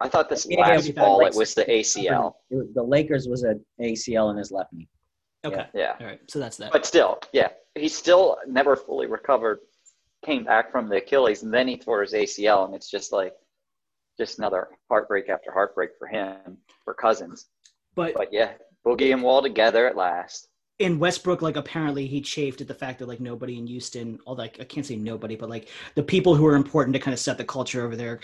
[0.00, 2.36] I thought this Yeah, last yeah, fall like- it was the ACL.
[2.50, 4.88] It was- the Lakers was an ACL in his left knee.
[5.44, 6.20] Okay, Yeah, all right.
[6.30, 6.72] So that's that.
[6.72, 9.60] but still, yeah, he still never fully recovered.
[10.24, 13.34] Came back from the Achilles, and then he tore his ACL, and it's just like
[14.18, 17.48] just another heartbreak after heartbreak for him for Cousins.
[17.94, 18.54] but But yeah,
[18.84, 20.48] Boogie and Wall together at last.
[20.78, 24.42] In Westbrook, like apparently he chafed at the fact that like nobody in Houston, although
[24.42, 27.38] I can't say nobody, but like the people who are important to kind of set
[27.38, 28.20] the culture over there,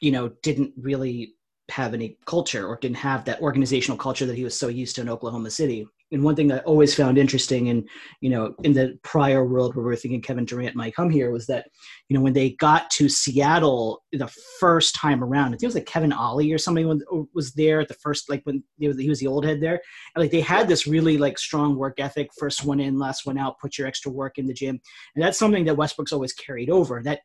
[0.00, 1.34] you know, didn't really
[1.70, 5.00] have any culture or didn't have that organizational culture that he was so used to
[5.00, 5.86] in Oklahoma City.
[6.12, 7.88] And one thing I always found interesting in,
[8.20, 11.30] you know, in the prior world where we are thinking Kevin Durant might come here
[11.30, 11.68] was that,
[12.08, 14.26] you know, when they got to Seattle the
[14.58, 17.88] first time around, I think it was like Kevin Ollie or somebody was- there at
[17.88, 19.80] the first, like when he was, he was the old head there.
[20.14, 23.38] And like they had this really like strong work ethic, first one in, last one
[23.38, 24.80] out, put your extra work in the gym.
[25.14, 27.02] And that's something that Westbrook's always carried over.
[27.02, 27.20] That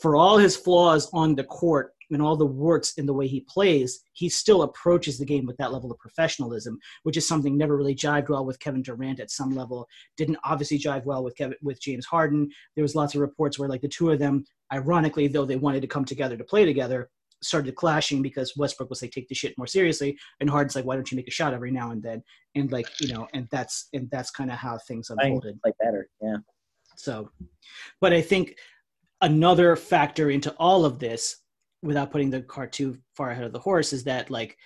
[0.00, 3.44] for all his flaws on the court and all the warts in the way he
[3.48, 7.76] plays, he still approaches the game with that level of professionalism, which is something never
[7.76, 9.86] really jived well with Kevin Durant at some level.
[10.16, 12.48] Didn't obviously jive well with Kevin with James Harden.
[12.74, 15.82] There was lots of reports where like the two of them, ironically, though they wanted
[15.82, 17.10] to come together to play together,
[17.42, 20.94] started clashing because Westbrook was like take the shit more seriously, and Harden's like, why
[20.94, 22.22] don't you make a shot every now and then?
[22.54, 25.60] And like you know, and that's and that's kind of how things unfolded.
[25.62, 26.08] play better.
[26.20, 26.36] Yeah.
[26.96, 27.30] So,
[28.00, 28.56] but I think
[29.20, 31.36] another factor into all of this,
[31.82, 34.56] without putting the cart too far ahead of the horse, is that like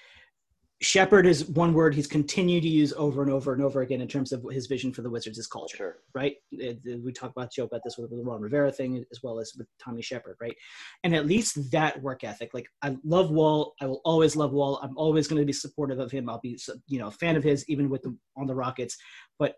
[0.82, 4.08] shepherd is one word he's continued to use over and over and over again in
[4.08, 5.96] terms of his vision for the Wizards is culture, Sure.
[6.12, 6.34] right?
[6.50, 9.68] We talk about joke about this with the Ron Rivera thing as well as with
[9.80, 10.56] Tommy Sheppard, right?
[11.04, 14.80] And at least that work ethic, like I love Wall, I will always love Wall.
[14.82, 16.28] I'm always going to be supportive of him.
[16.28, 18.96] I'll be, you know, a fan of his even with the on the Rockets,
[19.38, 19.54] but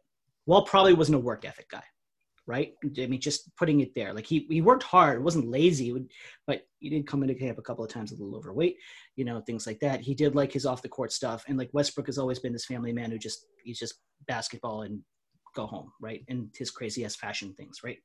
[0.46, 1.84] Wall probably wasn't a work ethic guy
[2.46, 2.74] right?
[2.98, 4.12] I mean, just putting it there.
[4.12, 6.10] Like he, he worked hard, wasn't lazy, would-
[6.46, 8.76] but he did come into camp a couple of times a little overweight,
[9.16, 10.00] you know, things like that.
[10.00, 11.44] He did like his off the court stuff.
[11.48, 13.94] And like Westbrook has always been this family man who just, he's just
[14.28, 15.00] basketball and
[15.54, 16.22] go home, right?
[16.28, 17.98] And his crazy ass fashion things, right?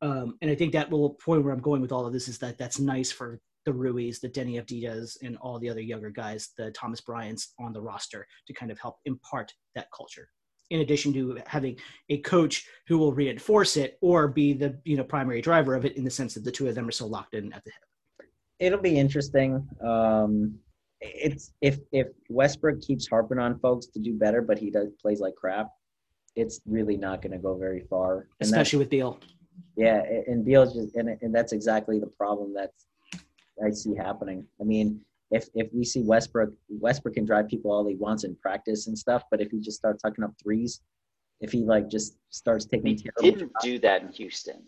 [0.00, 2.38] Um, and I think that will point where I'm going with all of this is
[2.38, 6.50] that that's nice for the Ruiz, the Deni Avdijas, and all the other younger guys,
[6.58, 10.28] the Thomas Bryants on the roster to kind of help impart that culture.
[10.70, 11.76] In addition to having
[12.08, 15.96] a coach who will reinforce it or be the you know primary driver of it
[15.96, 18.28] in the sense that the two of them are so locked in at the hip.
[18.58, 19.68] It'll be interesting.
[19.86, 20.58] Um,
[21.00, 25.20] it's if if Westbrook keeps harping on folks to do better, but he does plays
[25.20, 25.68] like crap.
[26.34, 28.28] It's really not going to go very far.
[28.40, 29.20] And especially with Beal.
[29.76, 32.86] Yeah, and Beal's just and and that's exactly the problem that's
[33.64, 34.46] I see happening.
[34.60, 38.34] I mean, if if we see Westbrook, Westbrook can drive people all he wants in
[38.36, 40.80] practice and stuff, but if he just starts tucking up threes,
[41.40, 44.62] if he like just starts taking He terrible, didn't shots- do that in Houston.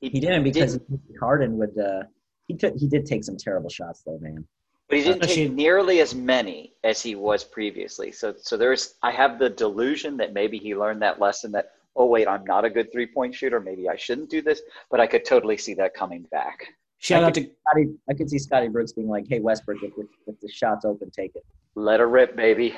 [0.00, 0.78] he he didn't because
[1.20, 1.76] Harden would.
[1.78, 2.02] uh
[2.48, 4.46] He took he did take some terrible shots though, man.
[4.88, 8.10] But he didn't Especially- take nearly as many as he was previously.
[8.10, 12.06] So, so there's, I have the delusion that maybe he learned that lesson that, oh,
[12.06, 13.60] wait, I'm not a good three point shooter.
[13.60, 14.62] Maybe I shouldn't do this.
[14.90, 16.68] But I could totally see that coming back.
[16.98, 19.94] Shout I out to Scotty, I could see Scotty Brooks being like, "Hey Westbrook, if,
[19.94, 22.76] the- if the shot's open, take it." Let her rip, baby.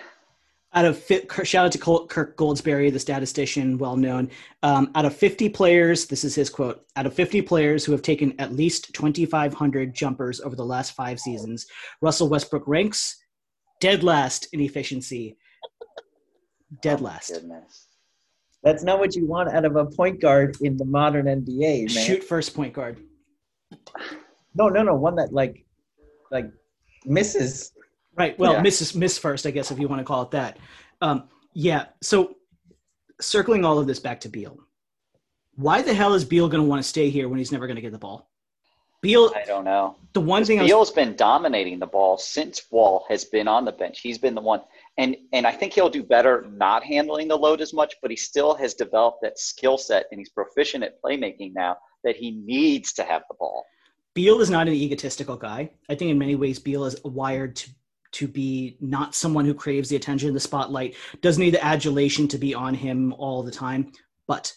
[0.73, 4.31] out of fi- shout out to Col- Kirk Goldsberry, the statistician, well known.
[4.63, 8.03] Um, out of 50 players, this is his quote: "Out of 50 players who have
[8.03, 11.67] taken at least 2,500 jumpers over the last five seasons,
[12.03, 13.17] Russell Westbrook ranks
[13.81, 15.37] dead last in efficiency.
[16.83, 17.33] Dead Oh, last.
[17.33, 17.87] Goodness.
[18.63, 22.05] That's not what you want out of a point guard in the modern NBA, man.
[22.05, 22.99] Shoot first point guard.
[24.55, 24.95] No, no, no.
[24.95, 25.64] One that like,
[26.31, 26.47] like
[27.05, 27.73] misses.
[28.16, 28.38] Right.
[28.38, 28.62] Well, Yeah.
[28.62, 30.59] miss miss first, I guess, if you want to call it that.
[31.01, 31.87] Um, yeah.
[32.03, 32.37] So,
[33.21, 34.59] circling all of this back to Beal,
[35.55, 37.77] why the hell is Beal going to want to stay here when he's never going
[37.77, 38.29] to get the ball?
[39.03, 39.97] Beal, I don't know.
[40.12, 43.64] the one thing I was, Beal's been dominating the ball since Wall has been on
[43.64, 44.01] the bench.
[44.01, 44.61] He's been the one,
[45.01, 47.95] and and I think he'll do better not handling the load as much.
[48.03, 51.77] But he still has developed that skill set, and he's proficient at playmaking now.
[52.05, 53.65] That he needs to have the ball.
[54.15, 55.71] Beal is not an egotistical guy.
[55.89, 57.71] I think in many ways Beal is wired to
[58.13, 62.39] to be not someone who craves the attention, the spotlight, doesn't need the adulation to
[62.39, 63.93] be on him all the time.
[64.27, 64.53] But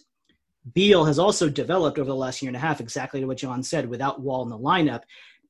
[0.73, 3.62] Beal has also developed over the last year and a half exactly to what John
[3.62, 3.88] said.
[3.88, 5.03] Without Wall in the lineup,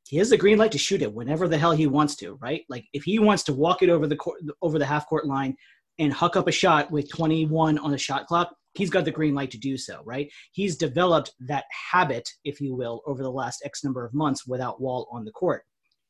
[0.07, 2.37] he has the green light to shoot it whenever the hell he wants to.
[2.41, 2.63] Right?
[2.69, 5.55] Like if he wants to walk it over the court, over the half court line
[5.99, 9.35] and huck up a shot with 21 on the shot clock, he's got the green
[9.35, 10.01] light to do so.
[10.05, 10.31] Right?
[10.51, 14.81] He's developed that habit, if you will, over the last X number of months without
[14.81, 15.63] Wall on the court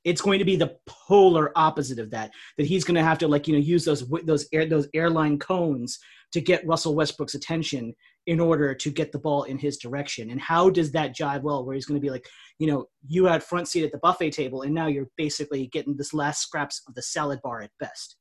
[0.04, 3.28] it's going to be the polar opposite of that that he's going to have to
[3.28, 6.00] like you know use those those air those airline cones
[6.34, 7.94] to get Russell Westbrook's attention
[8.28, 11.66] in order to get the ball in his direction and how does that jive well
[11.66, 12.26] where he's going to be like
[12.60, 15.96] you know you had front seat at the buffet table and now you're basically getting
[15.98, 18.18] this last scraps of the salad bar at best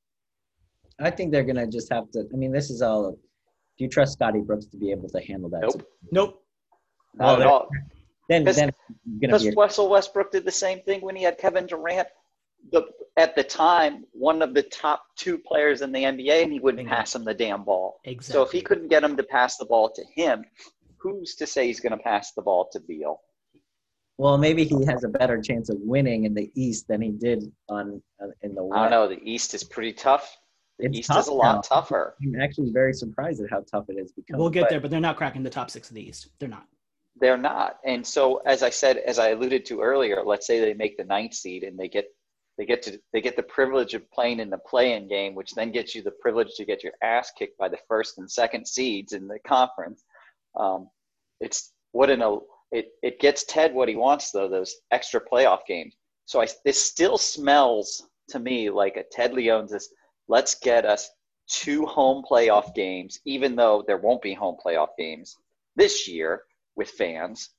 [1.01, 2.27] I think they're gonna just have to.
[2.33, 3.12] I mean, this is all.
[3.12, 5.62] Do you trust Scotty Brooks to be able to handle that?
[5.62, 5.83] Nope.
[6.11, 6.42] nope
[7.14, 7.68] Not at all.
[8.29, 8.72] Then, Because- then
[9.18, 9.55] Because be.
[9.57, 12.09] Russell Westbrook did the same thing when he had Kevin Durant.
[12.70, 12.83] The
[13.16, 16.79] at the time one of the top two players in the NBA, and he wouldn't
[16.85, 16.94] Bingo.
[16.94, 18.01] pass him the damn ball.
[18.05, 20.44] exactly So if he couldn't get him to pass the ball to him,
[20.98, 23.20] who's to say he's going to pass the ball to Beal?
[24.18, 27.51] well, maybe he has a better chance of winning in the East than he did
[27.68, 28.79] on uh, in the West.
[28.79, 29.09] I don't know.
[29.09, 30.37] The East is pretty tough.
[30.79, 31.61] The It's East tough is a lot now.
[31.62, 32.14] tougher.
[32.22, 34.12] I'm actually very surprised at how tough it is.
[34.12, 36.29] Because we'll get But there but they're not cracking the top six of the east
[36.38, 36.66] they're not
[37.20, 37.79] They're not.
[37.85, 41.05] And so, as I said, as I alluded to earlier, let's say they make the
[41.05, 42.07] ninth seed and they get
[42.58, 45.72] they get to they get the privilege of playing in the play-in game, which then
[45.72, 49.12] gets you the privilege to get your ass kicked by the first and second seeds
[49.12, 50.04] in the conference.
[50.54, 50.88] Um,
[51.40, 52.38] it's what in a
[52.70, 55.96] it it gets Ted what he wants though those extra playoff games.
[56.26, 59.84] So I this still smells to me like a Ted Leonsis.
[60.28, 61.10] Let's get us
[61.48, 65.36] two home playoff games, even though there won't be home playoff games
[65.76, 66.42] this year
[66.76, 67.50] with fans,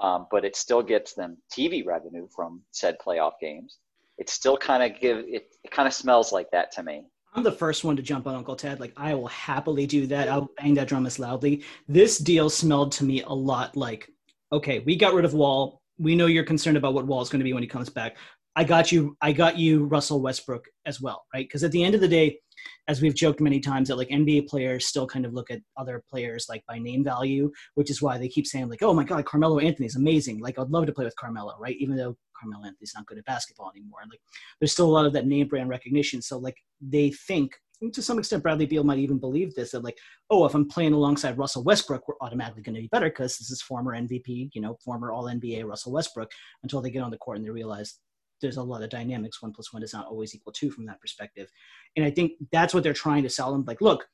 [0.00, 3.78] um, but it still gets them TV revenue from said playoff games.
[4.18, 7.04] It still kind of give it, it kind of smells like that to me.
[7.34, 8.80] I'm the first one to jump on Uncle Ted.
[8.80, 10.28] Like I will happily do that.
[10.28, 11.62] I'll bang that drum as loudly.
[11.86, 14.08] This deal smelled to me a lot like,
[14.52, 15.80] okay, we got rid of Wall.
[15.98, 18.16] We know you're concerned about what Wall is going to be when he comes back.
[18.56, 19.16] I got you.
[19.22, 21.46] I got you, Russell Westbrook as well, right?
[21.46, 22.40] Because at the end of the day,
[22.88, 26.02] as we've joked many times, that like NBA players still kind of look at other
[26.10, 29.24] players like by name value, which is why they keep saying like, oh my God,
[29.26, 30.40] Carmelo Anthony's amazing.
[30.40, 31.76] Like I'd love to play with Carmelo, right?
[31.78, 34.00] Even though Carmelo Anthony's not good at basketball anymore.
[34.10, 34.20] Like
[34.60, 36.22] there's still a lot of that name brand recognition.
[36.22, 37.52] So like they think
[37.92, 39.96] to some extent Bradley Beal might even believe this that like,
[40.30, 43.50] oh, if I'm playing alongside Russell Westbrook, we're automatically going to be better because this
[43.50, 46.30] is former MVP, you know, former All NBA Russell Westbrook.
[46.62, 47.98] Until they get on the court and they realize
[48.40, 49.42] there's a lot of dynamics.
[49.42, 51.48] One plus one does not always equal two from that perspective.
[51.96, 53.64] And I think that's what they're trying to sell them.
[53.64, 54.06] Like, look,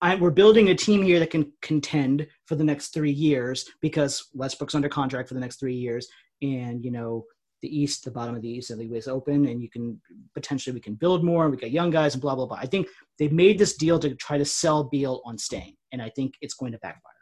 [0.00, 4.28] I, we're building a team here that can contend for the next three years because
[4.34, 6.08] Westbrook's under contract for the next three years,
[6.42, 7.24] and you know
[7.64, 9.98] the East, the bottom of the East, the league is open, and you can
[10.34, 11.48] potentially we can build more.
[11.48, 12.58] We got young guys and blah blah blah.
[12.58, 12.86] I think
[13.18, 16.52] they made this deal to try to sell Beal on staying, and I think it's
[16.54, 17.12] going to backfire.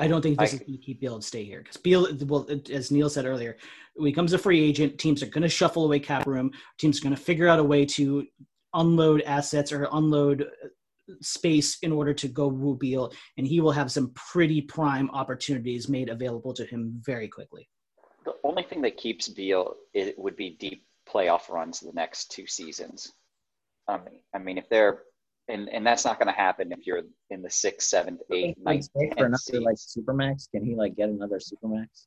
[0.00, 2.06] I don't think this I- is going to keep Beal and stay here because Beal,
[2.26, 3.56] well, as Neil said earlier,
[3.94, 6.52] when he becomes a free agent, teams are going to shuffle away cap room.
[6.78, 8.24] Teams are going to figure out a way to
[8.74, 10.68] unload assets or unload uh,
[11.22, 15.88] space in order to go woo Beal, and he will have some pretty prime opportunities
[15.88, 17.68] made available to him very quickly.
[18.26, 22.46] The only thing that keeps Beal it would be deep playoff runs the next two
[22.46, 23.12] seasons.
[23.88, 25.02] I mean, I mean, if they're
[25.48, 28.88] and and that's not going to happen if you're in the sixth, seventh, eighth, ninth,
[28.92, 30.50] for tenth another like supermax.
[30.50, 32.06] Can he like get another supermax?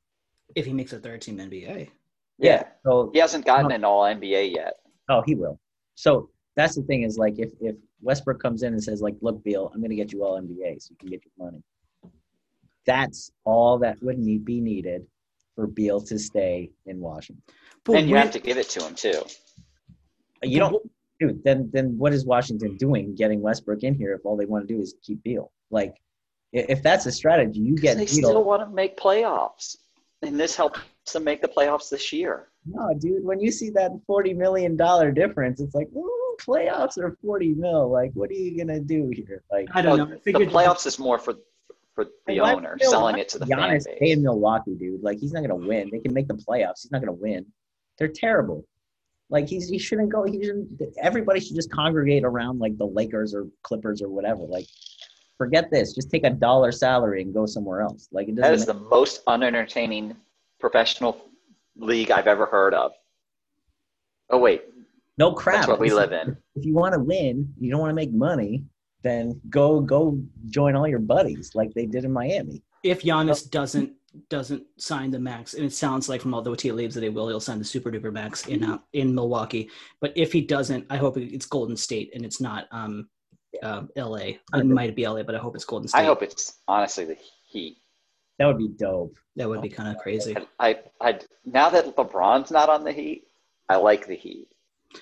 [0.56, 1.90] If he makes a third team NBA,
[2.38, 4.74] Yeah, So he hasn't gotten an All NBA yet.
[5.10, 5.60] oh, he will.
[5.96, 9.42] So that's the thing is like if if Westbrook comes in and says like, look,
[9.44, 11.64] Beal, I'm going to get you all NBA so you can get your money.
[12.86, 15.06] That's all that would need be needed
[15.60, 17.44] for Beal to stay in Washington.
[17.84, 19.22] but and you when- have to give it to him too.
[20.42, 21.44] You don't, dude.
[21.44, 24.74] Then then what is Washington doing getting Westbrook in here if all they want to
[24.74, 25.52] do is keep Beal?
[25.70, 25.96] Like,
[26.54, 28.14] if that's a strategy, you get they Beal.
[28.30, 29.76] still want to make playoffs,
[30.22, 30.80] and this helps
[31.12, 32.48] them make the playoffs this year.
[32.66, 33.26] No, dude.
[33.26, 37.90] When you see that forty million dollar difference, it's like, ooh, playoffs are forty mil.
[37.92, 39.44] Like, what are you gonna do here?
[39.52, 40.16] Like, I don't Well, know.
[40.16, 41.34] I the playoffs is more for
[42.04, 44.18] for the owner selling it to the is fan Giannis base.
[44.18, 45.04] Milwaukee, dude.
[45.04, 45.90] Like, he's not gonna win.
[45.92, 46.84] They can make the playoffs.
[46.84, 47.46] He's not gonna win.
[47.98, 48.66] They're terrible.
[49.30, 50.24] Like he's he shouldn't go.
[50.24, 50.82] He shouldn't.
[51.02, 54.42] Everybody should just congregate around like the Lakers or Clippers or whatever.
[54.42, 54.66] Like,
[55.38, 55.94] forget this.
[55.94, 58.08] Just take a dollar salary and go somewhere else.
[58.12, 58.52] Like it doesn't.
[58.52, 60.16] That is the most unentertaining
[60.60, 61.22] professional
[61.78, 62.92] league I've ever heard of.
[64.32, 64.64] Oh wait,
[65.18, 65.58] no crap.
[65.58, 66.36] that's what we live in.
[66.56, 68.64] If you want to win, you don't want to make money.
[69.04, 72.62] Then go go join all your buddies like they did in Miami.
[72.84, 73.94] If Giannis doesn't
[74.30, 77.10] doesn't sign the max, and it sounds like from all the tea leaves that he
[77.10, 79.70] will, he'll sign the super duper max in uh, in Milwaukee.
[80.02, 83.08] But if he doesn't, I hope it's Golden State and it's not um,
[83.64, 84.40] uh, L.A.
[84.54, 86.00] It might be L.A., but I hope it's Golden State.
[86.00, 87.78] I hope it's honestly the Heat.
[88.38, 89.18] That would be dope.
[89.36, 90.36] that would be kind of crazy.
[90.60, 93.24] I, I now that LeBron's not on the Heat,
[93.68, 94.48] I like the Heat.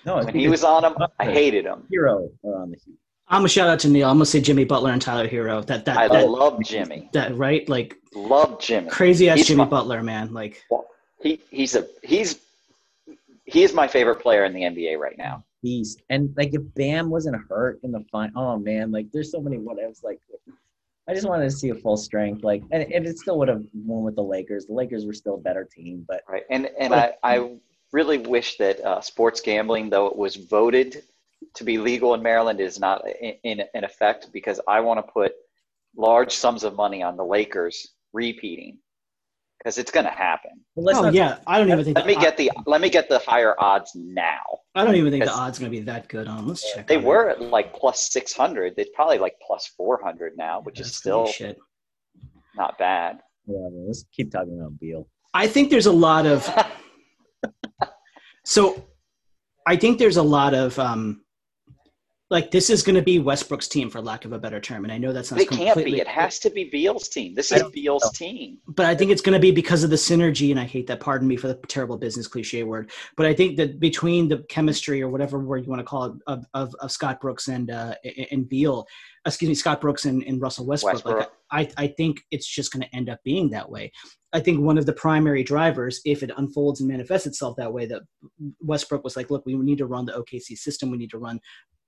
[0.06, 1.88] No, When he was on them, I hated him.
[1.94, 2.98] Herro are on the Heat.
[3.30, 4.10] I'm gonna shout out to Neil.
[4.10, 5.66] I'm gonna say Jimmy Butler and Tyler Herro.
[5.66, 7.10] That that I that, love Jimmy.
[7.14, 8.90] that right like Love Jimmy.
[8.90, 10.34] crazy ass He's Jimmy my- Butler man.
[10.34, 10.64] Like
[11.22, 12.40] He he's a he's
[13.46, 15.44] he is my favorite player in the NBA right now.
[15.62, 16.02] beast.
[16.10, 19.58] And like if Bam wasn't hurt in the fine, oh man, like there's so many
[19.58, 20.04] what ifs.
[20.04, 20.20] Like
[21.10, 22.44] I just wanted to see a full strength.
[22.46, 24.68] Like and, and it still would have won with the Lakers.
[24.68, 26.44] The Lakers were still a better team, but Right.
[26.50, 27.58] And and I, I
[27.92, 31.04] really wish that uh, sports gambling, though it was voted
[31.56, 35.12] to be legal in Maryland, is not in, in, in effect because I want to
[35.12, 35.34] put
[35.96, 38.78] large sums of money on the Lakers repeating
[39.58, 40.52] because it's going to happen.
[40.76, 42.80] but let's oh not yeah, I don't even think Let the, me get the let
[42.82, 44.40] me get the higher odds now.
[44.76, 46.48] I, I don't even think the Because- odds gonna be that good on.
[46.48, 46.88] Let's check.
[46.88, 48.76] They were at like plus six hundred.
[48.76, 51.58] They're probably like plus four hundred now, which is still pretty shit.
[52.56, 53.20] not bad.
[53.46, 53.84] whatever.
[53.88, 55.08] Let's keep talking about Beal.
[55.34, 56.48] I think there's a lot of
[58.46, 58.86] so
[59.66, 61.22] I think there's a lot of um
[62.30, 64.92] like this is going to be Westbrook's team for lack of a better term and
[64.92, 66.00] I know that's not It can't completely be.
[66.02, 67.34] It has to be Beal's team.
[67.34, 68.12] This is Beal's so.
[68.14, 68.58] team.
[68.68, 71.00] but I think it's going to be because of the synergy and I hate that
[71.00, 75.02] pardon me for the terrible business cliche word but I think that between the chemistry
[75.02, 77.96] or whatever word you want to call it of, of, of Scott Brooks and uh
[78.32, 78.86] and Beal
[79.26, 81.34] excuse me Scott Brooks and, and Russell Westbrook, like Westbrook.
[81.52, 83.92] I, I think it's just going to end up being that way.
[84.34, 87.86] I think one of the primary drivers, if it unfolds and manifests itself that way,
[87.86, 88.02] that
[88.60, 90.92] Westbrook was like, look, we need to run the OKC system.
[90.92, 91.40] We need to run,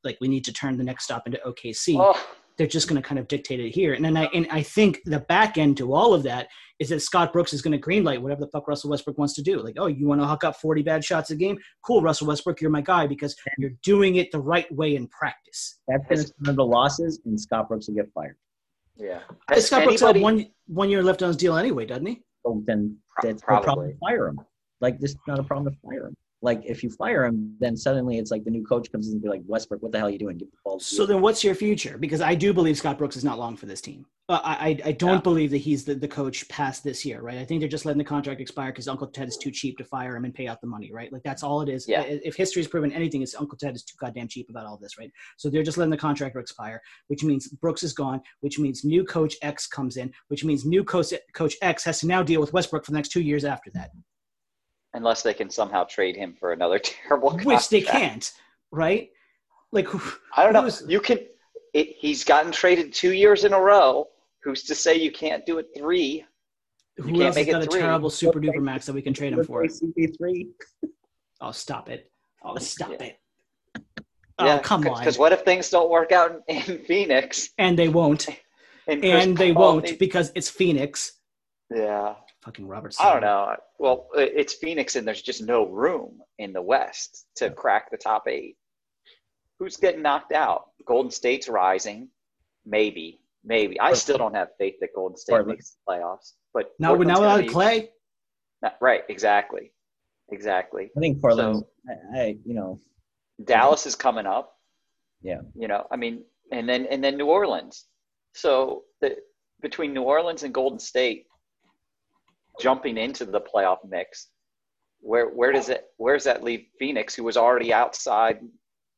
[0.04, 1.96] like, we need to turn the next stop into OKC.
[2.00, 2.20] Oh,
[2.58, 3.94] They're just going to kind of dictate it here.
[3.94, 6.48] And then I, and I think the back end to all of that
[6.80, 9.42] is that Scott Brooks is going to greenlight whatever the fuck Russell Westbrook wants to
[9.42, 9.62] do.
[9.62, 11.58] Like, oh, you want to hook up 40 bad shots a game?
[11.86, 15.80] Cool, Russell Westbrook, you're my guy because you're doing it the right way in practice.
[15.88, 18.38] That's going to turn the losses, and Scott Brooks will get fired.
[18.98, 19.20] yeah.
[19.50, 22.22] Has Scott Brooks had one, one year left on his deal anyway, doesn't he?
[22.46, 23.92] So then Pro- that's no problem probably.
[23.94, 24.40] to fire him.
[24.82, 26.16] Like this is not a problem to fire him.
[26.42, 29.22] Like if you fire him, then suddenly it's like the new coach comes in and
[29.22, 30.38] be like, Westbrook, what the hell are you doing?
[30.38, 30.80] Get the ball.
[30.80, 31.98] So you." then, what's your future?
[31.98, 34.06] Because I do believe Scott Brooks is not long for this team.
[34.30, 35.22] Uh, I I, don't Yeah.
[35.22, 37.40] believe that he's the, the coach past this year, right?
[37.40, 39.84] I think they're just letting the contract expire because Uncle Ted is too cheap to
[39.84, 41.12] fire him and pay out the money, right?
[41.12, 41.88] Like that's all it is.
[41.88, 42.04] Yeah.
[42.04, 45.12] If history's proven anything, it's Uncle Ted is too goddamn cheap about all this, right?
[45.38, 49.04] So they're just letting the contract expire, which means Brooks is gone, which means new
[49.04, 52.54] coach X comes in, which means new coach coach X has to now deal with
[52.54, 53.90] Westbrook for the next two years after that,
[54.94, 58.32] unless they can somehow trade him for another terrible which they can't,
[58.72, 59.10] right?
[59.72, 60.02] Like who,
[60.36, 60.64] I don't know.
[60.64, 61.20] who's- You can.
[61.74, 64.08] It, he's gotten traded two years in a row.
[64.44, 66.26] Who's to say you can't do it three?
[66.98, 67.80] who can't else has got a three.
[67.82, 69.64] terrible super duper max that we can trade him for?
[69.64, 70.48] CP3.
[71.42, 72.12] Oh, stop it.
[72.44, 73.06] Oh, stop Yeah.
[73.06, 73.20] it.
[74.40, 74.98] Oh, come on.
[75.00, 77.50] Because what if things don't work out in, in Phoenix?
[77.58, 78.28] And they won't.
[78.88, 81.20] And, And they Paul won't needs- because it's Phoenix.
[81.70, 82.16] yeah.
[82.44, 82.96] Fucking Robert.
[83.00, 83.56] I don't know.
[83.80, 88.28] Well, it's Phoenix, and there's just no room in the West to crack the top
[88.28, 88.56] eight.
[89.60, 90.70] Who's getting knocked out?
[90.86, 92.08] Golden State's rising,
[92.66, 93.78] maybe, maybe.
[93.80, 95.58] I still don't have faith that Golden State Portland.
[95.58, 96.34] makes the playoffs.
[96.54, 97.90] But Now, now without be- Clay,
[98.62, 99.04] Not- right?
[99.10, 99.74] Exactly,
[100.32, 100.92] exactly.
[100.96, 101.64] I think Portland.
[102.16, 102.80] I, I, you know,
[103.44, 104.54] Dallas is coming up.
[105.22, 105.42] Yeah.
[105.56, 106.24] You know, I mean,
[106.54, 107.86] and then and then New Orleans.
[108.34, 109.18] So the,
[109.62, 111.26] between New Orleans and Golden State
[112.60, 114.28] jumping into the playoff mix,
[115.02, 118.40] where where does it where does that leave Phoenix, who was already outside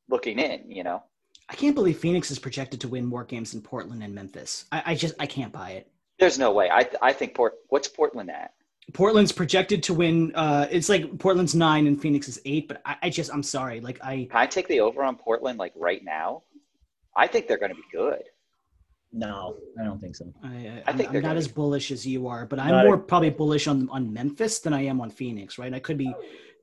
[0.09, 0.69] looking in?
[0.69, 1.03] You know,
[1.49, 4.65] I can't believe Phoenix is projected to win more games than Portland and Memphis.
[4.71, 5.91] I, I just I can't buy it.
[6.19, 6.69] there's no way.
[6.69, 7.53] I I think Port.
[7.69, 8.53] What's Portland at?
[8.93, 10.33] Portland's projected to win.
[10.35, 12.67] Uh, it's like Portland's nine and Phoenix is eight.
[12.67, 13.79] But I, I just I'm sorry.
[13.79, 16.43] Like I Can I take the over on Portland like right now?
[17.15, 18.23] I think they're going to be good.
[19.13, 20.31] No, I don't think so.
[20.43, 22.69] I, I, I think I'm, I'm not as be- bullish as you are, but I'm
[22.69, 25.57] Not a- more probably bullish on on Memphis than I am on Phoenix.
[25.57, 25.73] Right?
[25.73, 26.13] I could be,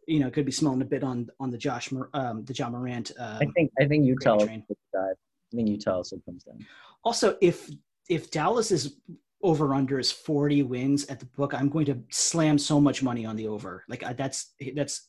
[0.06, 2.70] you know, could be smelling a bit on on the Josh Mor- um, the Ja
[2.70, 3.12] Morant.
[3.18, 4.36] Um, I think I think Utah.
[4.38, 4.64] Gravy will train.
[4.94, 5.16] dive.
[5.52, 6.64] I think Utah also comes down.
[7.04, 7.70] Also, if
[8.08, 8.96] if Dallas is
[9.42, 13.24] over under is 40 wins at the book, I'm going to slam so much money
[13.24, 13.84] on the over.
[13.88, 15.08] Like I, that's that's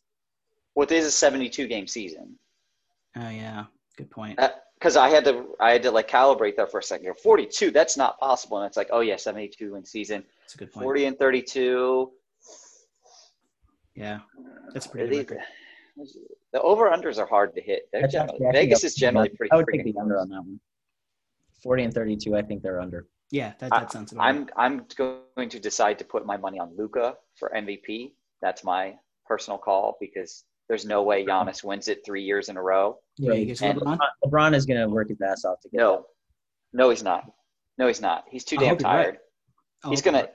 [0.73, 2.37] what is a 72 game season?
[3.15, 3.65] Oh yeah,
[3.97, 4.39] good point.
[4.79, 7.13] Because I had to, I had to like calibrate that for a second.
[7.21, 8.57] 42, that's not possible.
[8.59, 10.23] And it's like, oh yeah, 72 in season.
[10.41, 10.83] That's a good point.
[10.83, 12.11] 40 and 32.
[13.95, 14.19] Yeah,
[14.73, 15.39] that's pretty good.
[16.53, 17.89] The over unders are hard to hit.
[17.91, 19.51] They're generally, actually- Vegas is generally pretty.
[19.51, 20.23] I would take the under close.
[20.23, 20.59] on that one.
[21.61, 23.07] 40 and 32, I think they're under.
[23.31, 24.23] Yeah, that, that sounds about.
[24.23, 28.13] I'm I'm going to decide to put my money on Luka for MVP.
[28.41, 28.95] That's my
[29.27, 32.99] personal call because there's no way Giannis wins it three years in a row.
[33.17, 33.97] Yeah, you and- LeBron?
[34.23, 36.05] LeBron is going to work his ass off to get No,
[36.71, 37.29] no, he's not.
[37.77, 38.25] No, he's not.
[38.29, 39.03] He's too damn hope right.
[39.03, 39.17] tired.
[39.83, 40.27] Oh, He's gonna.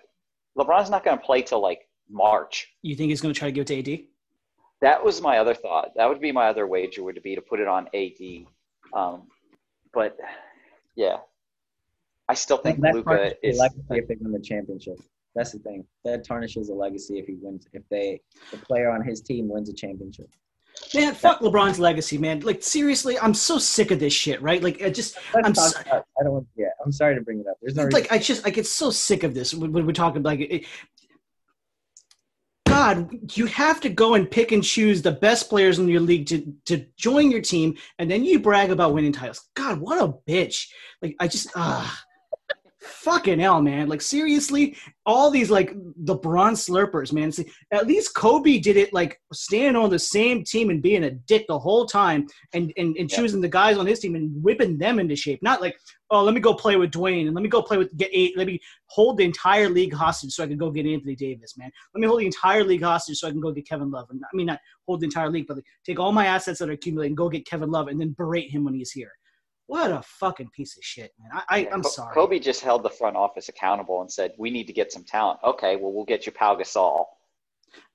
[0.59, 1.81] LeBron's not gonna play till like
[2.11, 2.69] March.
[2.83, 4.01] You think he's going to try to give it to AD?
[4.81, 5.91] That was my other thought.
[5.97, 8.47] That would be my other wager would be to put it on AD.
[8.95, 9.29] Um,
[9.93, 10.17] but
[10.97, 11.19] yeah,
[12.29, 13.59] I still think that Luka tarnishes the is.
[13.59, 14.97] legacy if they win the championship.
[15.35, 15.85] That's the thing.
[16.05, 17.67] That tarnishes a legacy if he wins.
[17.73, 18.21] If they,
[18.51, 20.29] the player on his team wins a championship.
[20.95, 22.41] Man, fuck LeBron's legacy, man.
[22.41, 24.63] Like seriously, I'm so sick of this shit, right?
[24.63, 26.47] Like I just Let's I'm so- about- I don't want.
[26.57, 27.57] Yeah, I'm sorry to bring it up.
[27.63, 30.23] There's no like I just I get so sick of this when, when we're talking
[30.23, 30.67] like it,
[32.67, 36.27] God, you have to go and pick and choose the best players in your league
[36.27, 39.49] to to join your team, and then you brag about winning titles.
[39.55, 40.69] God, what a bitch!
[41.01, 42.03] Like I just ah,
[43.05, 43.89] fucking hell, man.
[43.89, 44.77] Like seriously,
[45.07, 47.31] all these like the bronze slurpers, man.
[47.31, 51.11] See, at least Kobe did it like staying on the same team and being a
[51.11, 53.17] dick the whole time, and and, and Yeah.
[53.17, 55.43] choosing the guys on his team and whipping them into shape.
[55.43, 55.77] Not like
[56.11, 58.37] oh, let me go play with Dwyane and let me go play with get eight.
[58.37, 61.71] Let me hold the entire league hostage so I can go get Anthony Davis, man.
[61.93, 64.09] Let me hold the entire league hostage so I can go get Kevin Love.
[64.11, 66.69] And I mean, not hold the entire league, but like, take all my assets that
[66.69, 69.13] are accumulating, and go get Kevin Love and then berate him when he's here.
[69.67, 71.31] What a fucking piece of shit, man.
[71.33, 72.15] I, I, I'm Co- sorry.
[72.15, 75.41] Kobe just held the front office accountable and said, "We need to get some talent."
[75.43, 77.07] Okay, well, we'll get you Pau Gasol.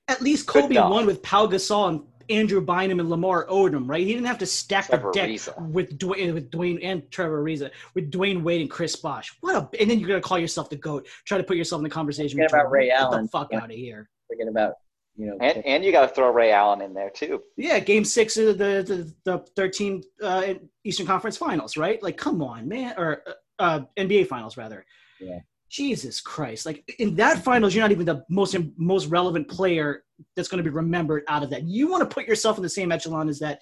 [0.08, 4.00] At least Kobe won with Pau Gasol and Andrew Bynum and Lamar Odom, right?
[4.04, 5.68] He didn't have to stack Trevor the deck Ariza.
[5.70, 9.32] with Dwyane, eh, with Dwyane and Trevor Ariza, with Dwyane Wade and Chris Bosh.
[9.40, 11.06] What a and then you're gonna call yourself the goat.
[11.24, 12.36] Try to put yourself in the conversation.
[12.36, 12.72] Forget with about Jordan.
[12.72, 13.22] Ray Get Allen.
[13.24, 13.58] the fuck Yeah.
[13.58, 14.08] out of here.
[14.28, 14.74] forget about
[15.16, 15.36] you know.
[15.40, 17.42] And and you got to throw Ray Allen in there too.
[17.56, 20.54] Yeah, Game Six of the the, the 13 uh,
[20.84, 22.02] Eastern Conference Finals, right?
[22.02, 23.22] Like, come on, man, or
[23.58, 24.84] uh, NBA Finals rather.
[25.20, 25.40] Yeah.
[25.68, 26.66] Jesus Christ!
[26.66, 30.02] Like in that finals, you're not even the most most relevant player
[30.34, 31.62] that's going to be remembered out of that.
[31.62, 33.60] You want to put yourself in the same echelon as that.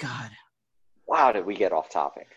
[0.00, 0.30] God,
[1.08, 2.28] Wow, did we get off topic?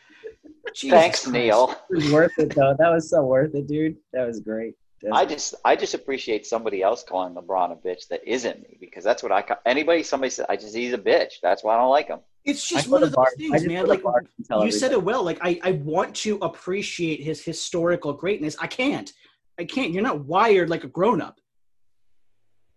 [0.74, 1.34] Jesus Thanks, Christ.
[1.34, 1.76] Neil.
[1.90, 2.74] It was worth it though.
[2.80, 3.98] That was so worth it, dude.
[4.14, 4.76] That was great.
[5.04, 8.78] That's- I just I just appreciate somebody else calling LeBron a bitch that isn't me
[8.80, 11.34] because that's what I ca- anybody somebody said I just he's a bitch.
[11.42, 12.20] That's why I don't like him.
[12.46, 13.86] It's just one of those bar- things, man.
[13.88, 15.06] Like bar and you said it everybody.
[15.06, 15.24] well.
[15.24, 18.56] Like I, I want to appreciate his historical greatness.
[18.60, 19.12] I can't.
[19.60, 19.92] I can't.
[19.92, 21.40] You're not wired like a grown up.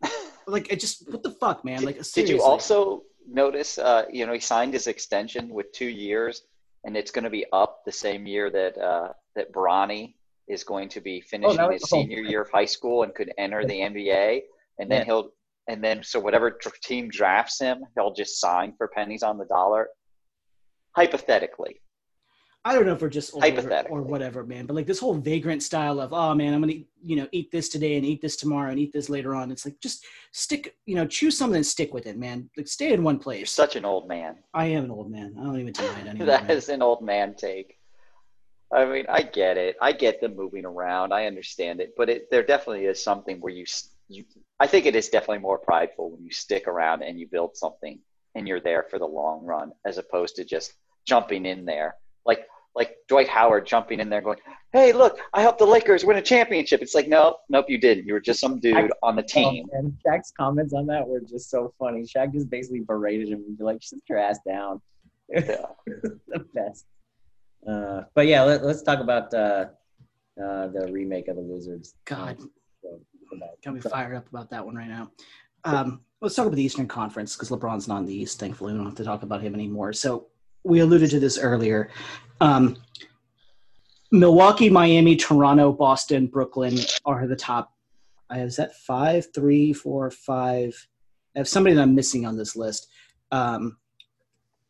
[0.47, 1.79] Like I just what the fuck, man?
[1.81, 2.37] Did, Like did seriously.
[2.37, 3.79] you also notice?
[3.79, 6.43] Uh, you know, he signed his extension with two years,
[6.85, 10.14] and it's going to be up the same year that uh, that Bronny
[10.49, 13.32] is going to be oh, finishing Oh, his senior year of high school and could
[13.38, 14.42] enter the NBA,
[14.78, 15.05] and then Yeah.
[15.05, 15.30] he'll
[15.66, 16.51] and then so whatever
[16.82, 19.88] team drafts him, he'll just sign for pennies on the dollar.
[20.95, 21.80] Hypothetically,
[22.66, 24.64] I don't know if we're just old or, or whatever, man.
[24.64, 27.68] But like this whole vagrant style of, oh man, I'm gonna you know eat this
[27.68, 29.51] today and eat this tomorrow and eat this later on.
[29.51, 32.49] It's like just stick, you know, choose something and stick with it, man.
[32.57, 33.38] Like stay in one place.
[33.38, 34.36] you're such an old man.
[34.55, 35.34] I am an old man.
[35.38, 36.26] I don't even deny it anymore.
[36.26, 36.57] That man.
[36.57, 37.76] is an old man take.
[38.73, 39.77] I mean, I get it.
[39.81, 41.12] I get them moving around.
[41.12, 43.65] I understand it, but it, there definitely is something where you,
[44.09, 44.25] you.
[44.59, 47.99] I think it is definitely more prideful when you stick around and you build something
[48.35, 50.75] and you're there for the long run, as opposed to just
[51.07, 51.97] jumping in there,
[52.27, 54.39] like like Dwight Howard jumping in there, going,
[54.73, 58.07] "Hey, look, I helped the Lakers win a championship." It's like, no, nope, you didn't.
[58.07, 59.67] You were just some dude on the team.
[59.73, 62.03] Oh, and Shaq's comments on that were just so funny.
[62.03, 64.81] Shaq just basically berated him and be like, "Sit your ass down."
[65.35, 65.65] Yeah.
[65.87, 66.85] the best.
[67.69, 69.67] Uh, but yeah, let, let's talk about uh,
[70.43, 71.95] uh, the remake of the Wizards.
[72.05, 72.39] God,
[73.65, 75.11] got me fired up about that one right now.
[75.65, 78.39] Um, let's talk about the Eastern Conference because LeBron's not in the East.
[78.39, 79.93] Thankfully, we don't have to talk about him anymore.
[79.93, 80.27] So
[80.62, 81.91] we alluded to this earlier.
[82.41, 82.77] Um,
[84.12, 87.73] Milwaukee, Miami, Toronto, Boston, Brooklyn are the top.
[88.31, 90.89] I is that five, three, four, five?
[91.35, 92.89] I have somebody that I'm missing on this list.
[93.33, 93.77] Um,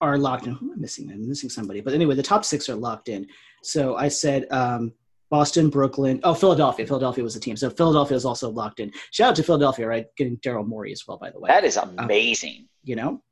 [0.01, 0.53] are locked in.
[0.55, 1.11] Who am I missing?
[1.11, 1.81] I'm missing somebody.
[1.81, 3.27] But anyway, the top six are locked in.
[3.63, 4.93] So I said um,
[5.31, 6.21] Boston, Brooklyn.
[6.25, 6.87] Oh, Philadelphia.
[6.87, 7.57] Philadelphia was the team.
[7.57, 8.93] So Philadelphia is also locked in.
[9.13, 10.07] Shout out to Philadelphia, right?
[10.17, 11.49] Getting Daryl Morey as well, by the way.
[11.49, 12.69] That is amazing.
[12.83, 13.23] you know,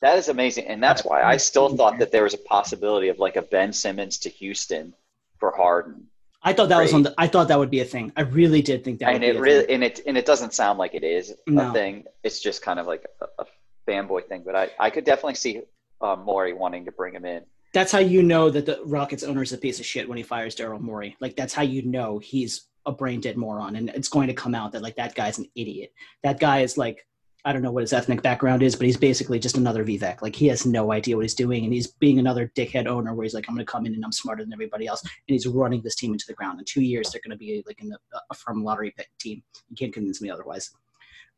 [0.00, 3.18] That is amazing, and that's why I still thought that there was a possibility of
[3.18, 4.94] like a Ben Simmons to Houston
[5.38, 6.06] for Harden,
[6.42, 7.14] I thought that was on the.
[7.18, 8.12] I thought that would be a thing.
[8.16, 9.08] I really did think that.
[9.12, 9.74] and would it be a really thing.
[9.74, 11.70] and it and it doesn't sound like it is No.
[11.70, 12.04] a thing.
[12.22, 13.46] It's just kind of like a, a
[13.88, 15.62] fanboy thing, but I, I could definitely see
[16.00, 17.42] uh, Morey wanting to bring him in.
[17.74, 20.22] That's how you know that the Rockets owner is a piece of shit when he
[20.22, 21.16] fires Daryl Morey.
[21.20, 24.54] Like that's how you know he's a brain dead moron, and it's going to come
[24.54, 25.92] out that like that guy's an idiot.
[26.22, 27.06] That guy is like
[27.46, 30.20] I don't know what his ethnic background is, but he's basically just another Vivek.
[30.20, 33.22] Like he has no idea what he's doing, and he's being another dickhead owner where
[33.22, 35.46] he's like, I'm going to come in and I'm smarter than everybody else, and he's
[35.46, 36.58] running this team into the ground.
[36.58, 37.92] In two years, they're going to be like in
[38.30, 39.42] a firm lottery pick team.
[39.68, 40.70] You can't convince me otherwise.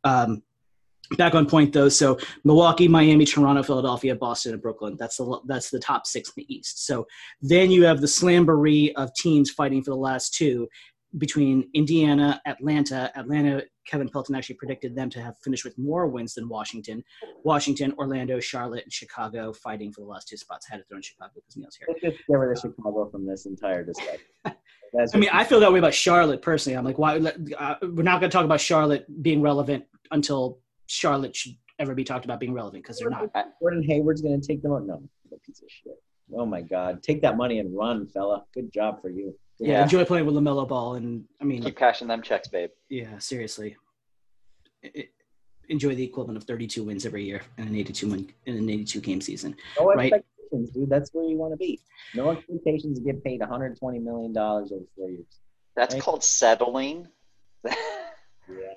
[0.05, 0.43] Um,
[1.17, 4.97] back on point though, so Milwaukee, Miami, Toronto, Philadelphia, Boston, and Brooklyn.
[4.99, 6.87] That's the that's the top six in the East.
[6.87, 7.07] So
[7.41, 10.69] then you have the slamboree of teams fighting for the last two,
[11.17, 13.11] between Indiana, Atlanta.
[13.17, 17.03] Atlanta, Kevin Pelton actually predicted them to have finished with more wins than Washington.
[17.45, 20.67] Washington, Orlando, Charlotte, and Chicago fighting for the last two spots.
[20.69, 21.89] I had to throw in Chicago because Neil's here.
[21.89, 24.21] Let's just get rid of Chicago from this entire discussion.
[24.45, 26.77] I mean, I feel that way about Charlotte personally.
[26.77, 27.19] I'm like, why?
[27.19, 32.03] Uh, we're not going to talk about Charlotte being relevant until Charlotte should ever be
[32.03, 33.31] talked about being relevant because they're not.
[33.61, 34.85] Gordon Hayward's going to take them out.
[34.87, 35.95] No, what a piece of shit.
[36.35, 38.45] Oh my God, take that money and run, fella.
[38.53, 39.35] Good job for you.
[39.61, 42.71] Yeah, enjoy playing with Lamelo Ball, and I mean, Keep cashing them checks, babe.
[42.91, 43.77] yeah, seriously,
[44.83, 45.11] It-
[45.69, 49.01] enjoy the equivalent of 32 wins every year in an 82 win in an 82
[49.01, 49.55] game season.
[49.79, 50.13] No Right.
[50.13, 50.89] expectations, dude.
[50.89, 51.81] That's where you want to be.
[52.15, 55.27] No expectations to get paid 120 million dollars over four years.
[55.77, 56.03] That's Right.
[56.03, 57.09] called settling.
[58.51, 58.73] Yeah,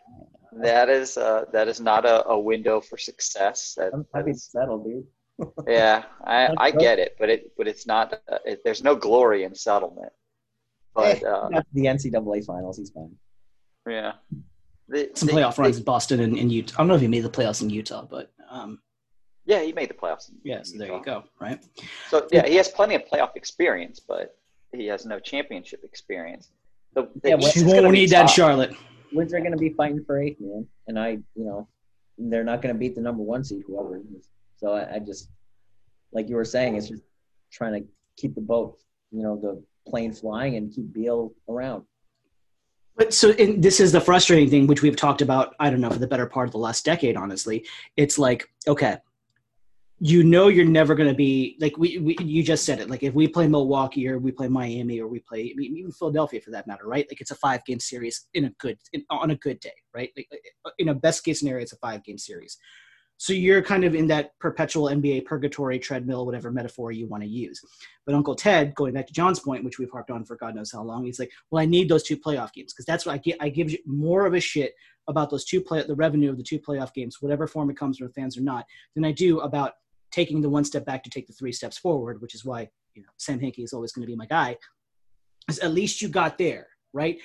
[0.53, 3.75] that is uh, that is not a, a window for success.
[3.77, 5.05] That, I'm happy to settle, dude.
[5.67, 8.13] yeah, I, I get it, but it but it's not.
[8.31, 10.11] Uh, it, there's no glory in settlement.
[10.93, 12.77] But Eh, uh, That's the NCAA finals.
[12.77, 13.15] He's fine.
[13.87, 14.13] yeah,
[14.89, 16.75] The- Some the- playoff runs the- in Boston and, and Utah.
[16.75, 18.79] I don't know if he made the playoffs in Utah, but um,
[19.45, 20.29] yeah, he made the playoffs.
[20.29, 21.23] in yeah, so there you go.
[21.39, 21.59] Right.
[22.09, 24.35] So yeah, he has plenty of playoff experience, but
[24.73, 26.51] he has no championship experience.
[26.93, 28.25] The, the Yeah, well, She won't be need that.
[28.29, 28.75] Charlotte.
[29.11, 30.67] Wizards are going to be fighting for eighth, man.
[30.87, 31.67] And I, you know,
[32.17, 34.29] they're not going to beat the number one seed, whoever it is.
[34.57, 35.29] So I, I just,
[36.11, 37.03] like you were saying, it's just
[37.51, 37.87] trying to
[38.17, 38.77] keep the boat,
[39.11, 41.83] you know, the plane flying and keep Beal around.
[42.95, 45.99] But so this is the frustrating thing, which we've talked about, I don't know, for
[45.99, 47.65] the better part of the last decade, honestly.
[47.97, 48.97] It's like, okay,
[50.03, 53.03] you know you're never going to be like we, we you just said it like
[53.03, 56.41] if we play milwaukee or we play miami or we play I mean, even philadelphia
[56.41, 57.05] for that matter right?
[57.07, 60.09] Like it's a five game series in a good in, on a good day right?
[60.17, 60.27] Like,
[60.65, 62.57] uh, in a best case scenario it's a five game series.
[63.17, 67.29] So you're kind of in that perpetual nba purgatory treadmill whatever metaphor you want to
[67.29, 67.61] use.
[68.07, 70.71] But uncle ted going back to john's point which we've harped on for god knows
[70.71, 73.19] how long he's like well i need those two playoff games because that's what i
[73.19, 74.73] get i give you more of a shit
[75.07, 77.99] about those two play the revenue of the two playoff games whatever form it comes
[77.99, 79.73] from fans or not than i do about
[80.11, 83.01] taking the one step back to take the three steps forward, which is why you
[83.01, 84.57] know Sam Hinkie is always going to be my guy.
[85.49, 87.17] Is at least you got there, right?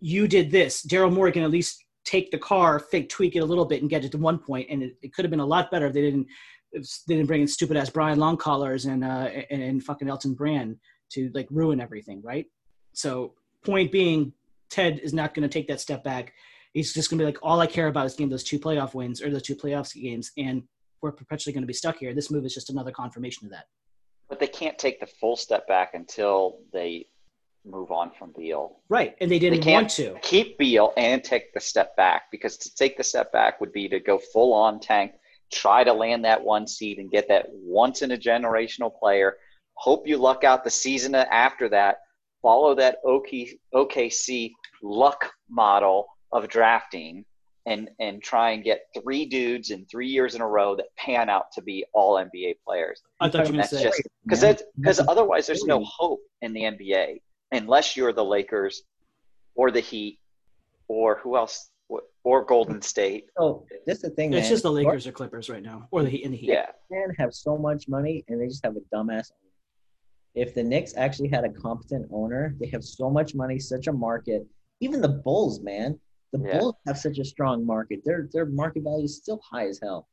[0.00, 0.86] You did this.
[0.86, 3.90] Daryl Morey can at least take the car, fake tweak it a little bit, and
[3.90, 4.68] get it to one point.
[4.70, 6.26] And it, it could have been a lot better if they didn't
[6.72, 10.34] if they didn't bring in stupid ass Bryan Colangelos and uh and, and fucking Elton
[10.34, 10.76] Brand
[11.10, 12.46] to like ruin everything, right?
[12.92, 13.34] So
[13.64, 14.32] point being,
[14.70, 16.32] Ted is not going to take that step back.
[16.72, 18.94] He's just going to be like, all I care about is getting those two playoff
[18.94, 20.62] wins or those two playoffs games, and
[21.02, 22.14] we're perpetually going to be stuck here.
[22.14, 23.66] This move is just another confirmation of that.
[24.28, 27.06] But they can't take the full step back until they
[27.64, 28.76] move on from Beal.
[28.88, 30.18] Right, and they didn't They can't want to.
[30.22, 33.88] Keep Beal and take the step back because to take the step back would be
[33.88, 35.12] to go full on tank,
[35.52, 39.36] try to land that one seed and get that once in a generational player.
[39.74, 41.98] Hope you luck out the season after that.
[42.42, 47.24] Follow that OK, OKC luck model of drafting
[47.66, 51.28] and and try and get three dudes in three years in a row that pan
[51.28, 53.02] out to be all NBA players.
[53.20, 54.56] I thought you were going to just because man.
[54.78, 57.20] because otherwise there's no hope in the NBA
[57.52, 58.82] unless you're the Lakers
[59.54, 60.20] or the Heat
[60.88, 61.70] or who else
[62.24, 63.26] or Golden State.
[63.36, 64.40] So this is the thing, man.
[64.40, 66.50] It's just the Lakers or Clippers right now, or the Heat in the Heat.
[66.50, 69.30] Yeah, men have so much money and they just have a dumbass.
[70.34, 73.92] If the Knicks actually had a competent owner, they have so much money, such a
[73.92, 74.46] market.
[74.80, 75.98] Even the Bulls, man.
[76.32, 76.58] The Yeah.
[76.58, 78.00] Bulls have such a strong market.
[78.04, 80.08] Their their market value is still high as hell.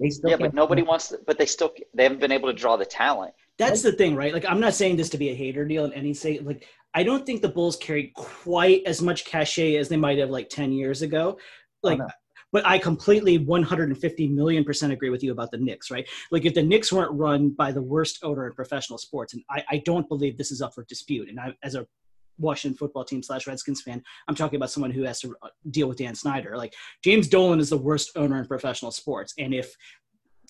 [0.00, 1.08] They still yeah, but nobody wants.
[1.08, 3.34] To, but they still they haven't been able to draw the talent.
[3.58, 4.32] That's the thing, right?
[4.32, 6.38] Like, I'm not saying this to be a hater deal in any say.
[6.38, 10.30] Like, I don't think the Bulls carry quite as much cachet as they might have
[10.30, 11.36] like 10 years ago.
[11.82, 12.06] Oh, like, no.
[12.52, 16.08] but I completely 150 million percent agree with you about the Knicks, right?
[16.30, 19.64] Like, if the Knicks weren't run by the worst owner in professional sports, and I,
[19.68, 21.84] I don't believe this is up for dispute, and I, as a
[22.38, 25.88] Washington football team slash Redskins fan, I'm talking about someone who has to uh, deal
[25.88, 26.56] with Dan Snyder.
[26.56, 26.74] Like,
[27.04, 29.74] James Dolan is the worst owner in professional sports, and if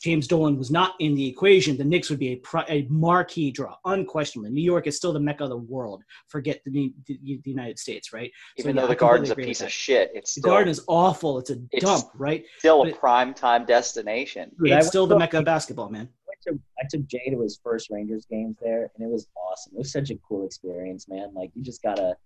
[0.01, 3.75] James Dolan was not in the equation, the Knicks would be a, a marquee draw,
[3.85, 4.51] unquestionably.
[4.51, 6.05] New York is still the mecca of the world.
[6.29, 8.31] Forget the, the, the United States, right?
[8.59, 10.83] Even yeah, though I the Garden's a piece of shit, it's The still, Garden is
[10.87, 11.39] awful.
[11.41, 12.45] It's a It's- dump, right?
[12.59, 14.53] still but- a prime time destination.
[14.63, 16.09] Dude, it's still the mecca of basketball, man.
[16.47, 19.73] I took, I took Jay to his first Rangers games there, and it was awesome.
[19.75, 21.33] It was such a cool experience, man.
[21.35, 22.17] Like you just gotta.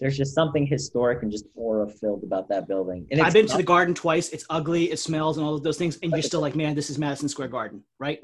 [0.00, 3.06] There's just something historic and just aura filled about that building.
[3.12, 4.30] And I've been to the Garden twice.
[4.30, 4.90] It's ugly.
[4.90, 7.28] It smells and all of those things, and you're still like, man, this is Madison
[7.28, 8.18] Square Garden, right?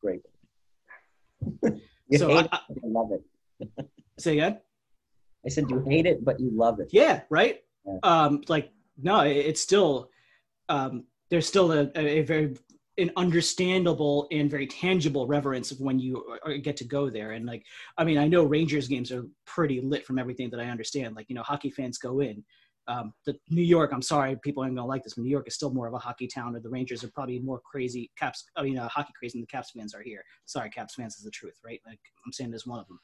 [0.00, 0.20] great.
[2.08, 3.90] you So hate I- it, but you love it.
[4.18, 4.60] Say again.
[5.44, 6.88] I said you hate it, but you love it.
[6.92, 7.60] Yeah, right.
[7.86, 7.96] Yeah.
[8.02, 8.70] Um, like
[9.02, 10.10] no, it- it's still
[10.68, 12.54] um, there's still a a very
[13.00, 17.32] an understandable and very tangible reverence of when you get to go there.
[17.32, 17.64] And like,
[17.98, 21.16] I mean, I know Rangers games are pretty lit from everything that I understand.
[21.16, 22.44] Like, you know, hockey fans go in.
[22.88, 25.16] Um, the New York, I'm sorry, people aren't gonna like this.
[25.16, 27.60] New York is still more of a hockey town, or the Rangers are probably more
[27.60, 28.44] crazy Caps.
[28.56, 30.24] I mean, uh, hockey crazy than the Caps fans are here.
[30.46, 31.80] Sorry, Caps fans is the truth, right?
[31.86, 33.00] Like I'm saying, there's one of them.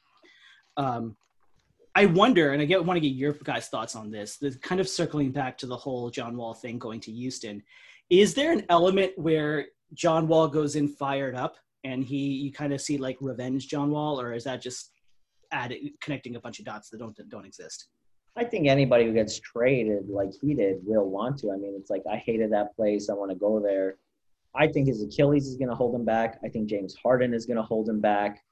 [0.75, 1.17] Um,
[1.95, 4.37] I wonder, and I get want to get your guys' thoughts on this.
[4.37, 7.63] The kind of circling back to the whole John Wall thing going to Houston.
[8.09, 12.73] Is there an element where John Wall goes in fired up, and he you kind
[12.73, 14.91] of see like revenge John Wall, or is that just
[15.51, 17.87] adding connecting a bunch of dots that don't don't exist?
[18.35, 21.51] I think anybody who gets traded like he did will want to.
[21.51, 23.09] I mean, it's like I hated that place.
[23.09, 23.97] I want to go there.
[24.55, 26.39] I think his Achilles is going to hold him back.
[26.43, 28.43] I think James Harden is going to hold him back.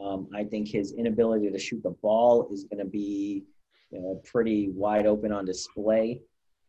[0.00, 3.44] Um, I think his inability to shoot the ball is going to be
[3.90, 6.20] you know, pretty wide open on display.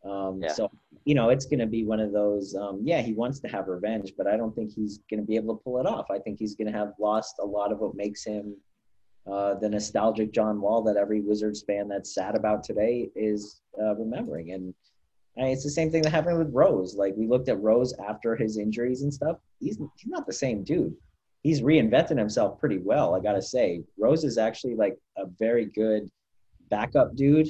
[0.05, 0.53] Um, Yeah.
[0.53, 0.72] So,
[1.10, 2.53] you know, it's going to be one of those.
[2.53, 5.38] Um, yeah, he wants to have revenge, but I don't think he's going to be
[5.38, 6.12] able to pull it off.
[6.12, 8.55] I think he's going to have lost a lot of what makes him
[9.26, 13.95] uh, the nostalgic John Wall that every Wizards fan that's sad about today is uh,
[13.95, 14.51] remembering.
[14.51, 14.72] And
[15.36, 16.93] I mean, it's the same thing that happened with Rose.
[16.93, 19.38] Like we looked at Rose after his injuries and stuff.
[19.60, 20.95] He's he's not the same dude.
[21.41, 23.16] He's reinvented himself pretty well.
[23.16, 26.07] I gotta say, Rose is actually like a very good
[26.70, 27.49] backup dude,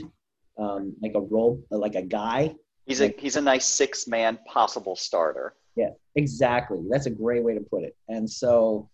[0.57, 2.55] um, like a role, like a guy.
[2.90, 5.54] He's a he's a nice six man possible starter.
[5.76, 6.80] Yeah, exactly.
[6.90, 7.96] That's a great way to put it.
[8.08, 8.90] And so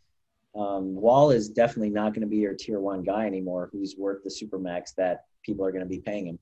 [0.54, 4.22] um, Wall is definitely not going to be your tier one guy anymore who's worth
[4.26, 6.38] the supermax that people are going to be paying him.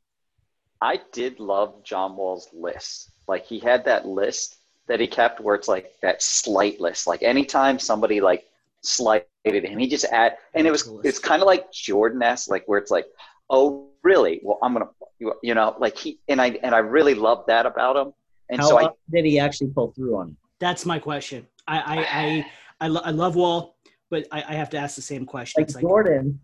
[0.81, 3.11] I did love John Wall's list.
[3.27, 7.05] Like he had that list that he kept where it's like that slight list.
[7.05, 8.45] Like anytime somebody like
[8.81, 12.63] slighted him, he just add and it was it's kind of like Jordan esque, like
[12.65, 13.05] where it's like,
[13.51, 14.39] oh really?
[14.43, 14.89] Well, I'm gonna
[15.19, 18.13] you, you know like he and I and I really loved that about him.
[18.49, 20.35] And How so I did he actually pull through on it?
[20.59, 21.47] That's my question.
[21.67, 22.45] I I I,
[22.81, 23.75] I, lo- I love Wall,
[24.09, 25.63] but I, I have to ask the same question.
[25.63, 26.39] Like like, Jordan,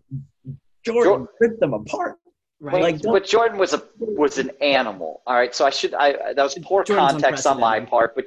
[0.84, 2.18] Jordan ripped them apart.
[2.60, 2.82] right?
[2.82, 5.22] Like, but Jordan was a was an animal.
[5.26, 8.26] All right, so I should I that was poor Jordan's context on my part, but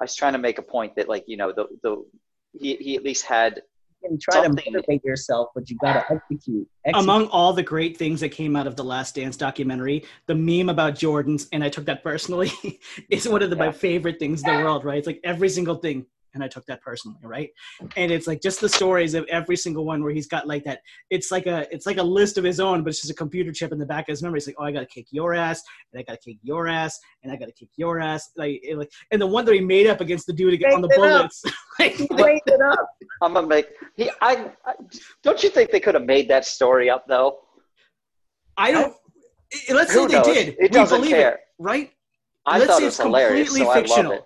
[0.00, 2.04] I was trying to make a point that like you know the the
[2.58, 3.62] he, he at least had You
[4.04, 6.68] can try Something- to motivate yourself, but you got to execute.
[6.84, 7.02] execute.
[7.04, 10.68] among all the great things that came out of the Last Dance documentary, the meme
[10.68, 12.50] about Jordans, and I took that personally,
[13.10, 14.98] is one of the, my favorite things in the world, right?
[14.98, 17.50] It's like every single thing, and I took that personally, right?
[17.96, 20.80] And it's like just the stories of every single one where he's got like that.
[21.10, 23.52] It's like a it's like a list of his own, but it's just a computer
[23.52, 24.38] chip in the back of his memory.
[24.38, 25.62] It's like, oh, I gotta kick your ass,
[25.92, 28.90] and I gotta kick your ass, and I gotta kick your ass, like, it, like
[29.10, 31.02] and the one that he made up against the dude again on the Made it
[31.12, 31.18] up.
[31.20, 31.44] bullets.
[31.78, 32.86] like, He made it up.
[33.20, 33.66] I'm gonna make
[33.96, 34.74] he I, I
[35.22, 37.38] don't you think they could have made that story up though?
[38.56, 38.94] I don't.
[39.70, 40.26] Let's say Who they knows?
[40.26, 40.48] did.
[40.48, 41.32] It we doesn't believe care.
[41.34, 41.90] it, right?
[42.46, 44.12] I Let's thought say it it's hilarious, completely so I love fictional.
[44.12, 44.22] it.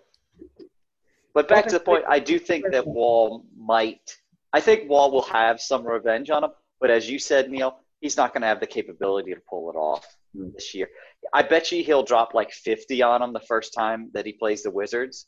[1.37, 4.17] But back to the point, I do think that Wall might.
[4.55, 8.17] I think Wall will have some revenge on him, but as you said, Neil, he's
[8.17, 10.49] not going to have the capability to pull it off Hmm.
[10.55, 10.89] this year.
[11.35, 14.63] I bet you he'll drop like 50 on him the first time that he plays
[14.63, 15.27] the Wizards,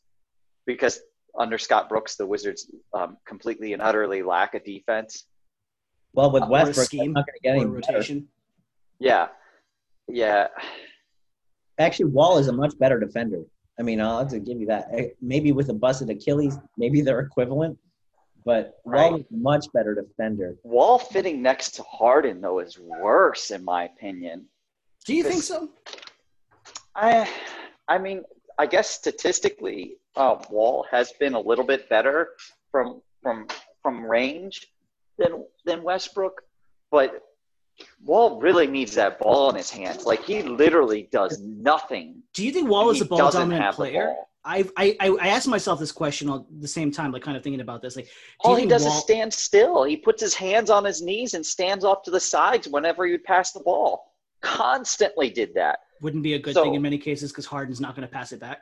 [0.67, 0.99] because
[1.39, 5.27] under Scott Brooks, the Wizards um, completely and utterly lack a defense.
[6.15, 7.93] Well, with Westbrook, that's scheme, not going to get any or better.
[7.93, 8.29] rotation.
[8.99, 9.29] Yeah,
[10.09, 10.49] yeah.
[11.79, 13.43] Actually, Wall is a much better defender.
[13.79, 14.89] I mean, I'll have to give you that.
[14.93, 17.79] Eh, Maybe with a busted Achilles, maybe they're equivalent,
[18.45, 19.21] but Wall Right.
[19.21, 20.57] is a much better defender.
[20.65, 24.47] Wall fitting next to Harden though is worse in my opinion.
[25.07, 25.71] Do you think so?
[26.95, 27.31] I,
[27.87, 28.25] I mean,
[28.59, 32.31] I guess statistically, uh, Wall has been a little bit better
[32.73, 33.47] from from
[33.83, 34.67] from range
[35.19, 36.43] than than Westbrook,
[36.91, 37.23] but
[38.05, 40.05] Wall really needs that ball in his hands.
[40.07, 42.23] Like he literally does nothing.
[42.35, 44.15] Do you think Wall is a ball dominant player?
[44.45, 47.61] I, I I asked myself this question all the same time, like kind of thinking
[47.61, 47.97] about this.
[47.97, 48.09] Like,
[48.41, 49.83] All he does Wall, is stand still.
[49.85, 53.19] He puts his hands on his knees and stands off to the sides whenever you
[53.19, 54.13] pass the ball.
[54.41, 55.81] Constantly did that.
[56.01, 58.33] wouldn't be a good So- thing in many cases because Harden's not going to pass
[58.33, 58.61] it back.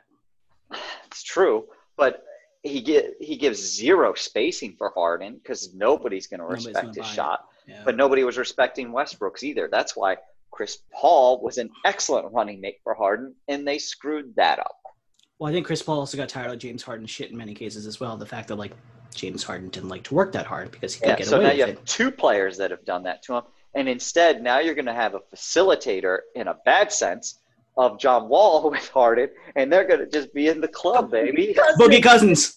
[1.05, 2.23] It's true, but
[2.63, 7.41] he get he gives zero spacing for Harden because nobody's going to respect his shot.
[7.41, 7.56] it.
[7.67, 7.81] Yeah.
[7.83, 9.67] But nobody was respecting Westbrook's either.
[9.71, 10.17] That's why
[10.51, 14.75] Chris Paul was an excellent running mate for Harden, and they screwed that up.
[15.39, 17.85] Well, I think Chris Paul also got tired of James Harden shit in many cases
[17.85, 18.17] as well.
[18.17, 18.71] The fact that like
[19.13, 21.43] James Harden didn't like to work that hard because he could Yeah, get so away
[21.43, 21.69] now with you it.
[21.69, 23.43] have two players that have done that to him,
[23.75, 27.39] and instead now you're going to have a facilitator in a bad sense
[27.77, 31.55] of John Wall with Harden, and they're going to just be in the club, baby.
[31.79, 32.55] Boogie Cousins.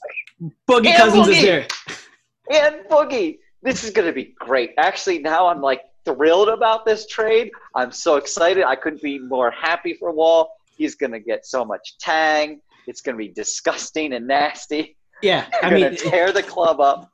[0.69, 1.43] Boogie And Cousins is Boogie.
[1.43, 1.67] there.
[2.51, 3.39] and Boogie.
[3.63, 4.73] This is going to be great.
[4.79, 7.51] Actually, now I'm like thrilled about this trade.
[7.75, 8.65] I'm so excited.
[8.65, 10.51] I couldn't be more happy for Wall.
[10.77, 12.61] He's going to get so much tang.
[12.87, 14.97] It's going to be disgusting and nasty.
[15.23, 17.11] Yeah, I mean, tear the club up.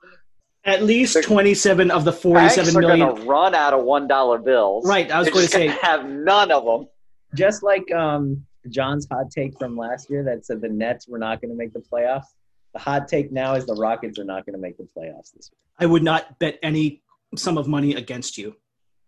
[0.65, 3.07] at least they're- 27 of the Banks 47 are million.
[3.09, 4.87] going to run out of one dollar bills.
[4.87, 6.89] Right, I was They're going to say, have none of them.
[7.35, 11.41] Just like um, John's hot take from last year that said the Nets were not
[11.41, 12.27] going to make the playoffs.
[12.73, 15.51] The hot take now is the Rockets are not going to make the playoffs this
[15.53, 15.59] year.
[15.79, 17.03] I would not bet any
[17.37, 18.57] sum of money against you.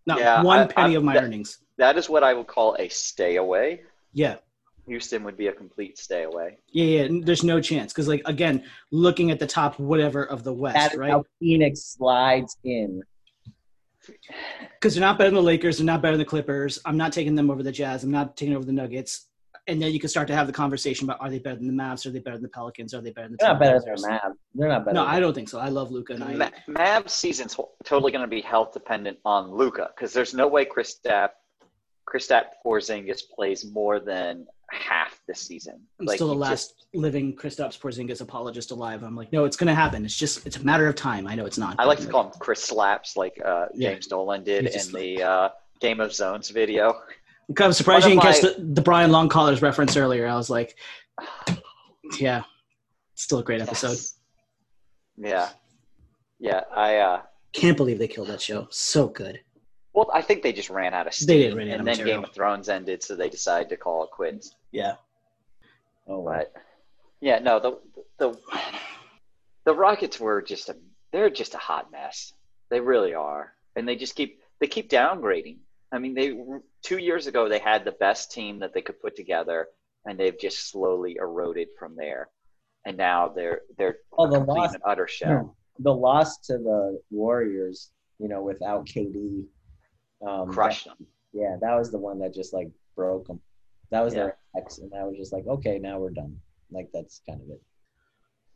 [0.05, 1.59] Not Yeah, one I- penny I- of my that- earnings.
[1.77, 3.83] That is what I would call a stay away.
[4.13, 4.37] Yeah,
[4.85, 6.57] Houston would be a complete stay away.
[6.71, 7.19] yeah, yeah.
[7.23, 10.93] There's no chance because, like, again, looking at the top whatever of the West, That
[10.93, 11.11] is right?
[11.11, 13.03] how Phoenix slides in.
[14.73, 16.79] Because they're not better than the Lakers, they're not better than the Clippers.
[16.85, 18.03] I'm not taking them over the Jazz.
[18.03, 19.27] I'm not taking over the Nuggets.
[19.69, 21.83] And then you can start to have the conversation about are they better than the
[21.83, 22.05] Mavs?
[22.05, 22.93] Are they better than the Pelicans?
[22.93, 24.09] Are they better than the They're not better than Trailblazers?
[24.23, 24.31] Mav.
[24.55, 24.95] They're not better.
[24.95, 25.59] No, than I don't think so.
[25.59, 27.55] I love Luka, and I Ma- Mavs season's
[27.85, 31.29] totally going to be health dependent on Luka because there's no way Kristaps
[32.07, 35.79] Kristaps Porzingis plays more than half this season.
[35.99, 39.03] I'm Like, still the last just- living Kristaps Porzingis apologist alive.
[39.03, 40.03] I'm like, no, it's going to happen.
[40.05, 41.27] It's just it's a matter of time.
[41.27, 41.75] I know it's not.
[41.77, 43.91] I like to call him Chris Slaps, like uh, Yeah.
[43.91, 45.49] James Dolan did He's in the uh,
[45.79, 46.99] Game of Zones video.
[47.49, 50.27] I'm kind of surprised you didn't of catch the, the Bryan Colangelo's reference earlier.
[50.27, 50.77] I was like,
[52.19, 52.43] yeah,
[53.15, 53.89] still a great episode.
[53.89, 54.15] Yes.
[55.17, 55.49] Yeah,
[56.39, 56.61] yeah.
[56.73, 57.21] I uh,
[57.51, 58.67] Can't believe they killed that show.
[58.69, 59.41] So good.
[59.93, 61.87] well, I think they just ran out of steam, They did run out of and
[61.87, 62.17] then material.
[62.17, 64.55] Game of Thrones ended, so they decided to call it quits.
[64.71, 64.93] Yeah.
[66.07, 66.23] Oh.
[66.23, 66.53] But
[67.19, 67.79] yeah, no, the
[68.19, 68.39] the
[69.65, 70.77] the Rockets were just a
[71.11, 72.33] they're just a hot mess.
[72.69, 75.57] They really are, and they just keep they keep downgrading.
[75.91, 76.37] I mean, they
[76.81, 79.67] two years ago they had the best team that they could put together,
[80.05, 82.29] and they've just slowly eroded from there.
[82.85, 85.55] And now they're they're Oh, the loss- and utter shell.
[85.79, 89.45] the loss to the Warriors, you know, without KD,
[90.25, 91.07] um, Crushed that- them.
[91.33, 93.41] yeah, that was the one that just like broke them.
[93.91, 94.23] That was Yeah.
[94.23, 96.39] their ex, and I was just like, okay, now we're done.
[96.71, 97.61] Like that's kind of it.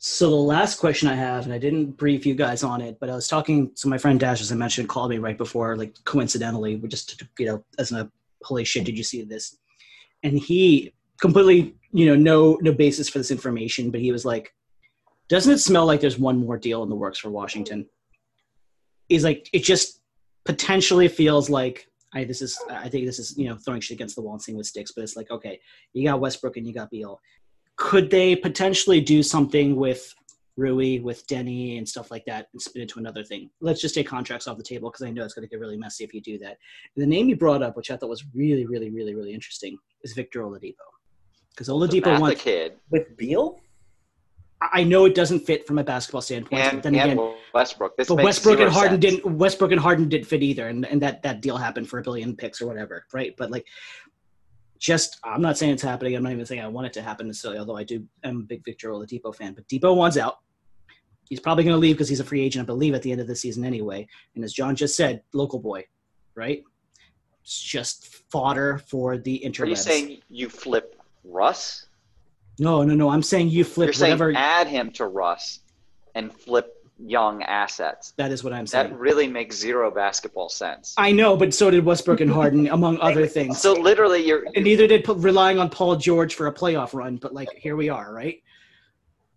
[0.05, 3.09] So the last question I have, and I didn't brief you guys on it, but
[3.09, 3.71] I was talking.
[3.73, 7.23] So my friend Dash, as I mentioned, called me right before, like coincidentally, we just
[7.39, 8.11] you know, as a
[8.43, 9.59] holy shit, did you see this?
[10.21, 14.53] And he completely, you know, no no basis for this information, but he was like,
[15.29, 17.87] "Doesn't it smell like there's one more deal in the works for Washington?"
[19.07, 20.01] He's like, it just
[20.43, 21.87] potentially feels like.
[22.15, 24.41] I, this is I think this is you know throwing shit against the wall and
[24.41, 25.61] seeing with sticks, but it's like okay,
[25.93, 27.19] you got Westbrook and you got Beal
[27.75, 30.13] could they potentially do something with
[30.55, 33.49] Rui, with Deni, and stuff like that, and spin it to another thing?
[33.61, 35.77] Let's just take contracts off the table because I know it's going to get really
[35.77, 36.57] messy if you do that.
[36.95, 40.13] The name you brought up, which I thought was really, really, really, really interesting, is
[40.13, 40.75] Victor Oladipo.
[41.49, 42.41] Because Oladipo wants.
[42.41, 43.59] kid With Beal,
[44.71, 47.97] I know it doesn't fit from a basketball standpoint, and, but then and again, Westbrook.
[47.97, 49.15] This but Westbrook and Harden sense.
[49.15, 49.37] didn't.
[49.37, 52.35] Westbrook and Harden didn't fit either, and and that that deal happened for a billion
[52.35, 53.33] picks or whatever, right?
[53.37, 53.65] But like,
[54.79, 56.15] just I'm not saying it's happening.
[56.15, 57.59] I'm not even saying I want it to happen necessarily.
[57.59, 59.53] Although I do, I'm a big Victor Oladipo fan.
[59.53, 60.39] But Dipo wants out.
[61.29, 63.21] He's probably going to leave because he's a free agent, I believe, at the end
[63.21, 64.07] of the season anyway.
[64.35, 65.85] And as John just said, local boy,
[66.35, 66.63] right?
[67.41, 69.61] It's just fodder for the interwebs.
[69.61, 71.87] Are you saying you flip Russ?
[72.59, 73.09] no, no, no.
[73.09, 74.33] I'm saying you flip You're saying whatever.
[74.35, 75.61] add him to Russ
[76.13, 78.13] and flip young assets.
[78.17, 78.91] that is what I'm saying.
[78.91, 80.93] That really makes zero basketball sense.
[80.97, 83.59] I know, but so did Westbrook and Harden, among other things.
[83.59, 87.17] So literally, you're and neither did p- relying on Paul George for a playoff run.
[87.17, 88.41] But like, here we are, right?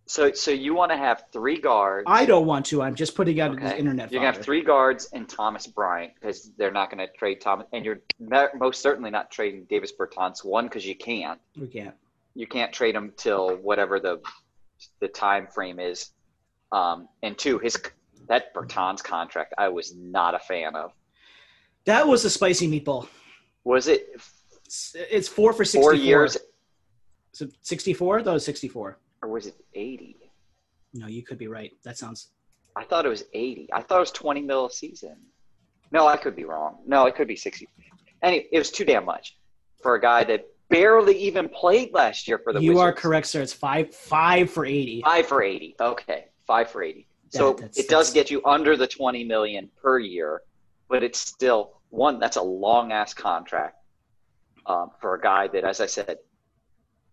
[0.09, 2.05] so so you want to have three guards.
[2.07, 2.81] I don't want to.
[2.83, 3.65] I'm just putting out Okay.
[3.71, 4.13] the internet.
[4.13, 7.85] You're gonna have three guards and Thomas Bryant because they're not gonna trade Thomas, and
[7.85, 8.01] you're
[8.57, 10.45] most certainly not trading Davis Bertans.
[10.45, 11.41] One because you can't.
[11.61, 11.95] We can't.
[12.37, 14.21] You can't trade him till whatever the
[15.01, 16.11] the time frame is.
[16.73, 17.77] Um, and two, his
[18.29, 20.93] that Bertans contract I was not a fan of.
[21.85, 23.07] That was a spicy meatball.
[23.65, 24.21] Was it
[24.95, 25.83] It's, four for 64.
[25.83, 26.37] four years
[27.33, 28.23] So 64?
[28.23, 28.99] That was 64.
[29.23, 30.17] or was it eighty?
[30.95, 31.73] No, you could be right.
[31.85, 32.31] That sounds.
[32.75, 33.69] I thought it was 80.
[33.73, 35.17] I thought it was 20 mil a season.
[35.93, 36.79] No, I could be wrong.
[36.87, 37.69] No, it could be 60.
[38.23, 39.37] Any, it was too damn much
[39.83, 42.83] for a guy that barely even played last year for the you Wizards.
[42.83, 43.41] are correct, sir.
[43.41, 45.01] It's five five for eighty.
[45.03, 45.77] Five for eighty.
[45.81, 47.07] Okay, five for eighty.
[47.31, 50.43] So That- that's- it does get you under the twenty million per year,
[50.89, 52.19] but it's still one.
[52.19, 53.77] That's a long ass contract
[54.67, 56.19] um, for a guy that, as I said,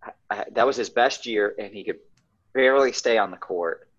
[0.03, 1.99] I, I, that was his best year, and he could
[2.53, 3.89] barely stay on the court,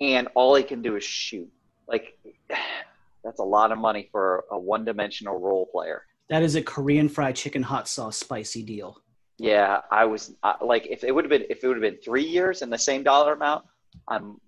[0.00, 1.50] and all he can do is shoot.
[1.86, 2.18] Like
[3.24, 6.04] that's a lot of money for a one-dimensional role player.
[6.28, 9.02] That is a Korean fried chicken hot sauce spicy deal.
[9.38, 12.00] Yeah, I was uh, like, if it would have been if it would have been
[12.02, 13.64] three years and the same dollar amount,
[14.06, 14.40] I'm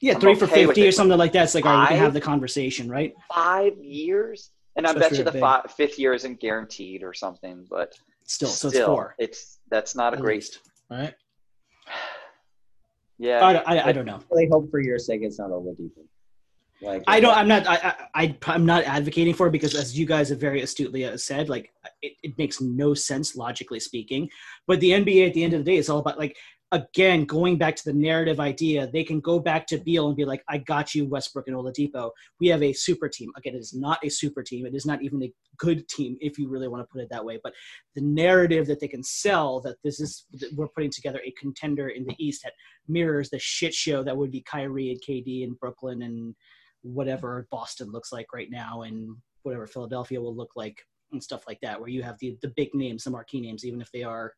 [0.00, 1.44] Yeah, I'm three for okay with fifty or something like that.
[1.44, 3.14] It's like, all right, we can have the conversation, right?
[3.34, 5.40] five years, and I bet you the big.
[5.40, 7.66] fi- fifth year isn't guaranteed or something.
[7.68, 7.94] But
[8.24, 9.14] Still, so it's still, four.
[9.18, 10.36] It's that's not a at great.
[10.36, 10.60] least.
[10.90, 11.14] All right.
[13.20, 14.20] Yeah, I, I, I don't know.
[14.30, 15.90] really hope for your sake it's not Oladipo.
[16.80, 17.36] Like I don't.
[17.36, 17.66] I'm not.
[17.66, 18.22] I, I.
[18.22, 21.48] I- I'm not advocating for it because, as you guys have very astutely uh, said,
[21.48, 24.30] like it, it makes no sense logically speaking.
[24.68, 26.36] But the NBA, at the end of the day, is all about like
[26.72, 28.86] again going back to the narrative idea.
[28.86, 32.10] They can go back to Beal and be like, "I got you, Westbrook and Oladipo.
[32.40, 34.66] We have a super team." Again, it is not a super team.
[34.66, 37.24] It is not even a good team, if you really want to put it that
[37.24, 37.40] way.
[37.42, 37.54] But
[37.94, 41.88] the narrative that they can sell that this is that we're putting together a contender
[41.88, 42.52] in the East that
[42.86, 46.34] mirrors the shit show that would be Kyrie and KD in Brooklyn and
[46.82, 51.60] whatever Boston looks like right now and whatever Philadelphia will look like and stuff like
[51.62, 54.34] that, where you have the, the big names, the marquee names, even if they are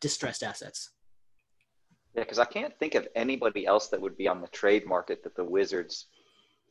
[0.00, 0.90] distressed assets.
[2.16, 5.22] Yeah, because I can't think of anybody else that would be on the trade market
[5.24, 6.06] that the Wizards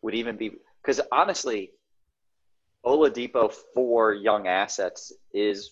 [0.02, 0.52] would even be.
[0.82, 1.72] Because honestly,
[2.84, 5.72] Oladipo for young assets is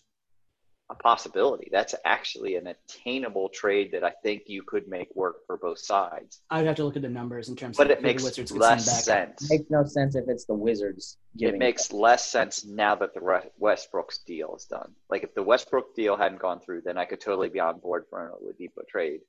[0.92, 1.70] a possibility.
[1.72, 6.42] That's actually an attainable trade that I think you could make work for both sides.
[6.52, 8.52] I'd have to look at the numbers in terms But of it makes the Wizards
[8.52, 8.96] could less send
[9.32, 9.40] back.
[9.40, 9.50] sense.
[9.50, 13.22] makes no sense if it's the Wizards giving it makes less sense now that the
[13.22, 14.92] Re- Westbrook's deal is done.
[15.10, 18.06] Like if the Westbrook deal hadn't gone through, then I could totally be on board
[18.10, 19.22] for an Oladipo trade.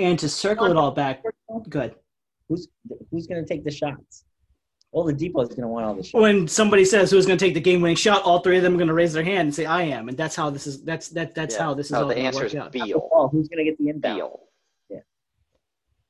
[0.00, 1.22] And to circle it all back,
[1.68, 1.94] good.
[2.48, 2.68] who's
[3.10, 4.24] who's going to take the shots?
[4.92, 6.20] All the Oladipo is going to want all the shots.
[6.20, 8.78] When somebody says who's going to take the game-winning shot, all three of them are
[8.78, 10.82] going to raise their hand and say, "I am," and that's how this is.
[10.82, 11.34] That's that.
[11.34, 11.62] That's Yeah.
[11.62, 12.72] how this is No, all the answer is out.
[12.72, 13.08] Beal.
[13.12, 14.16] Oh, who's going to get the inbound?
[14.16, 14.40] Beal.
[14.88, 14.98] Yeah.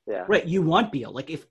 [0.07, 0.25] Yeah.
[0.29, 0.47] Right.
[0.47, 1.13] You want Beal.
[1.13, 1.47] Like if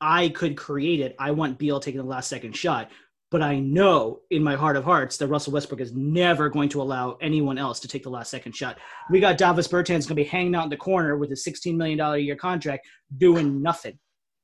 [0.00, 2.90] I could create it, I want Beal taking the last second shot.
[3.30, 6.82] But I know in my heart of hearts that Russell Westbrook is never going to
[6.82, 8.78] allow anyone else to take the last second shot.
[9.08, 11.76] We got Davis Bertans going to be hanging out in the corner with a $16
[11.76, 13.98] million a year contract doing nothing.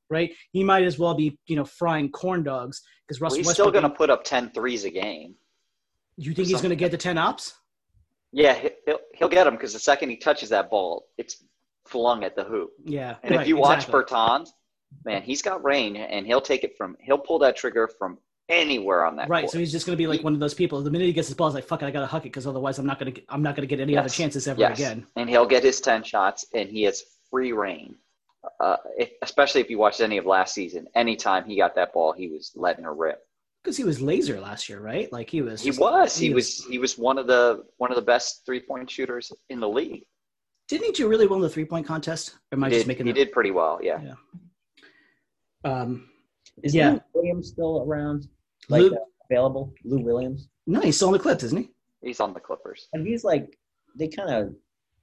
[0.09, 0.31] Right.
[0.53, 3.71] He might as well be, you know, frying corn dogs because Russell Well, he's still
[3.71, 5.35] going to put up 10 threes a game.
[6.15, 7.55] you think he's going to get the 10 ops?
[8.31, 11.43] Yeah, he- he'll, he'll get them because the second he touches that ball, it's
[11.87, 12.69] flung at the hoop.
[12.85, 13.15] Yeah.
[13.21, 14.03] And right, if you watch exactly.
[14.03, 14.47] Bertans,
[15.03, 18.17] man, he's got range and he'll take it from, he'll pull that trigger from
[18.49, 19.51] anywhere on that Right, court.
[19.51, 20.81] so he's just going to be like He- one of those people.
[20.81, 22.47] The minute he gets his ball, he's like, "Fuck it, I gotta huck it," because
[22.47, 24.77] otherwise, I'm not going to, I'm not going to get any other chances ever Yes.
[24.79, 25.05] again.
[25.15, 27.95] and he'll get his 10 shots and he has free reign.
[28.61, 32.13] Uh, if, especially if you watched any of last season, anytime he got that ball,
[32.13, 33.19] he was letting her rip.
[33.63, 35.11] Because he was laser last year, right?
[35.11, 35.61] Like he was.
[35.61, 36.15] He just- was.
[36.17, 36.63] He was.
[36.65, 40.05] He was one of the one of the best three point shooters in the league.
[40.69, 42.35] Didn't he do really well in the three point contest?
[42.51, 43.19] Or am I He just did, making he that?
[43.19, 43.79] did pretty well.
[43.83, 44.13] Yeah.
[45.65, 46.09] Um,
[46.63, 46.91] Is Yeah.
[46.93, 48.29] Lou Williams still around?
[48.69, 48.99] Like Lou- uh,
[49.29, 49.73] available?
[49.83, 51.69] Lou Williams, no, he's still on the Clips, isn't he?
[52.01, 52.87] He's on the Clippers.
[52.93, 53.57] and he's like
[53.97, 54.53] they kind of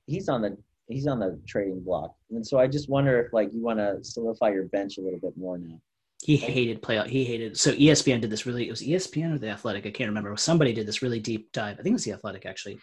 [0.07, 0.57] he's on the
[0.89, 3.99] he's on the trading block, and so I just wonder if like you want to
[4.03, 5.81] solidify your bench a little bit more now.
[6.23, 7.07] He hated playoff.
[7.07, 7.55] He hated.
[7.59, 8.67] So ESPN did this really.
[8.67, 9.85] It was ESPN or the Athletic.
[9.85, 10.35] I can't remember.
[10.39, 11.75] Somebody did this really deep dive.
[11.79, 12.79] I think it was the Athletic actually.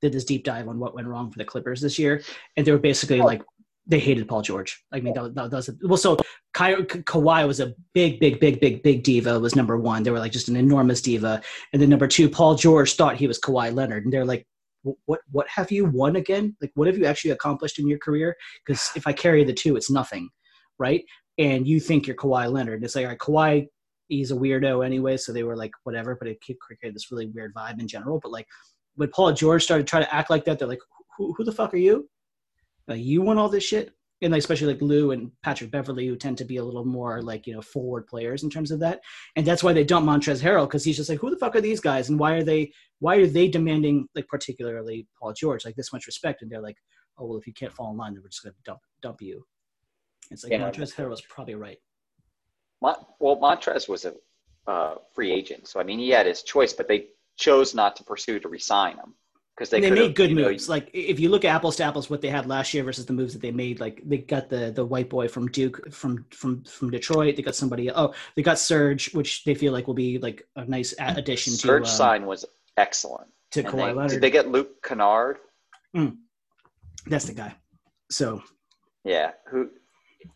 [0.00, 2.22] Did this deep dive on what went wrong for the Clippers this year,
[2.56, 3.26] and they were basically Oh.
[3.26, 3.42] like
[3.90, 4.82] they hated Paul George.
[4.92, 5.96] I mean, that, that, was a, well.
[5.96, 6.16] So
[6.54, 9.38] Ka- Ka- Kawhi was a big, big, big, big, big diva.
[9.38, 10.02] Was number one.
[10.02, 13.26] They were like just an enormous diva, and then number two, Paul George thought he
[13.26, 14.46] was Kawhi Leonard, and they're like.
[15.04, 16.56] What what have you won again?
[16.62, 18.34] Like what have you actually accomplished in your career?
[18.64, 20.30] Because if I carry the two, it's nothing,
[20.78, 21.04] right?
[21.40, 22.76] and you think you're Kawhi Leonard.
[22.76, 23.68] And it's like, all right, Kawhi,
[24.08, 27.54] he's a weirdo anyway, so they were like, whatever, but it created this really weird
[27.54, 28.20] vibe in general.
[28.22, 28.46] But like,
[28.96, 30.82] when Paul George started trying to act like that, they're like,
[31.16, 32.08] who, who the fuck are you?
[32.90, 33.92] Like, you want all this shit?
[34.20, 37.22] And like, especially like Lou and Patrick Beverley, who tend to be a little more
[37.22, 39.00] like, you know, forward players in terms of that.
[39.36, 41.60] And that's why they dump Montrez Harrell, because he's just like, who the fuck are
[41.62, 42.10] these guys?
[42.10, 46.06] And why are they, why are they demanding, like, particularly Paul George, like this much
[46.06, 46.42] respect?
[46.42, 46.76] And they're like,
[47.16, 49.22] oh, well, if you can't fall in line, then we're just going to dump, dump
[49.22, 49.42] you.
[50.30, 50.68] It's like Yeah.
[50.68, 51.78] Montrezl Harrell was probably right.
[52.82, 54.14] Mon- well, Montrez was a
[54.66, 57.06] uh, free agent, so I mean, he had his choice, but they
[57.38, 59.14] chose not to pursue to resign him
[59.60, 60.70] because they, they made good you know, moves.
[60.70, 63.12] Like if you look at apples to apples, what they had last year versus the
[63.12, 66.64] moves that they made, like they got the the white boy from Duke from from
[66.64, 67.36] from Detroit.
[67.36, 67.90] They got somebody.
[67.90, 71.84] Oh, they got Serge, which they feel like will be like a nice addition Serge
[71.84, 71.90] to.
[71.90, 72.46] Um, sign was
[72.78, 73.28] excellent.
[73.50, 74.10] to And Kawhi they, Leonard.
[74.12, 75.36] did they get Luke Kennard?
[77.06, 77.54] That's the guy.
[78.10, 78.42] So
[79.04, 79.68] Yeah, who,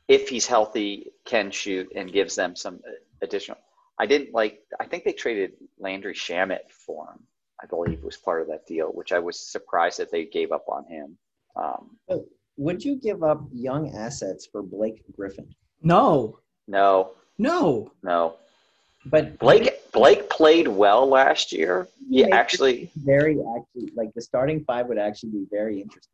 [0.07, 2.81] if he's healthy, can shoot and gives them some
[3.23, 3.57] additional.
[3.99, 4.59] I didn't like.
[4.79, 7.24] I think they traded Landry Shamet for him.
[7.65, 10.67] I believe was part of that deal, which I was surprised that they gave up
[10.69, 11.17] on him.
[11.57, 11.97] Um,
[12.59, 15.49] Would you give up young assets for Blake Griffin?
[15.83, 16.39] no,
[16.69, 17.91] no, no.
[18.03, 18.35] no.
[19.07, 21.89] But Blake Blake played well last year.
[22.11, 22.29] He Yeah.
[22.35, 26.11] actually, very actually like the starting five would actually be very interesting.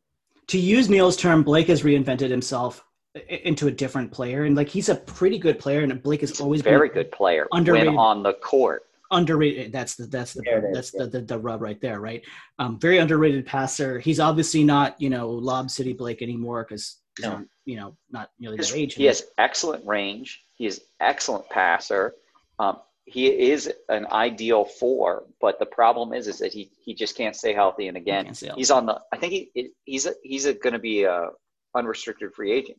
[0.47, 2.83] To use Neil's term, Blake has reinvented himself
[3.29, 6.59] into a different player, and like he's a pretty good player, and Blake has always
[6.61, 7.87] a very been good player underrated.
[7.87, 8.83] when on the court.
[9.11, 9.71] Underrated.
[9.71, 11.03] That's the that's the There that's yeah.
[11.03, 12.23] the, the the rub right there, right?
[12.59, 13.99] Um, very underrated passer.
[13.99, 17.45] He's obviously not you know Lob City Blake anymore because No.
[17.65, 18.93] you know not nearly His- that age.
[18.95, 20.41] he has excellent range.
[20.53, 22.15] He is excellent passer.
[22.59, 27.17] Um, he is an ideal four, but the problem is, is that he he just
[27.17, 27.87] can't stay healthy.
[27.87, 28.59] And again, Can't healthy.
[28.59, 29.01] he's on the.
[29.11, 31.29] I think he he's a, he's going to be a
[31.75, 32.77] unrestricted free agent.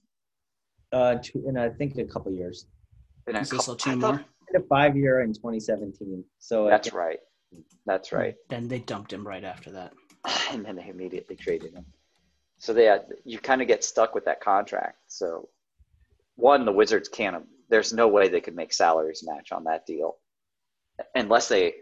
[0.92, 2.66] Uh, two, in I think a couple years.
[3.26, 4.16] In a Is this couple- two I more?
[4.18, 6.24] He had a five year in 2017.
[6.38, 7.18] So That's think- right.
[7.84, 8.34] That's right.
[8.48, 9.92] Then they dumped him right after that.
[10.50, 11.84] and then they immediately traded him.
[12.58, 14.98] So they had, you kind of get stuck with that contract.
[15.08, 15.48] So
[16.36, 17.44] one, the Wizards can't.
[17.68, 20.16] There's no way they could make salaries match on that deal,
[21.14, 21.74] unless they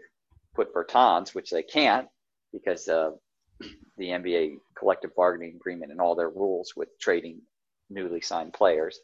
[0.55, 2.07] put Bertans, which they can't
[2.51, 3.11] because uh,
[3.97, 7.41] the NBA collective bargaining agreement and all their rules with trading
[7.89, 8.99] newly signed players.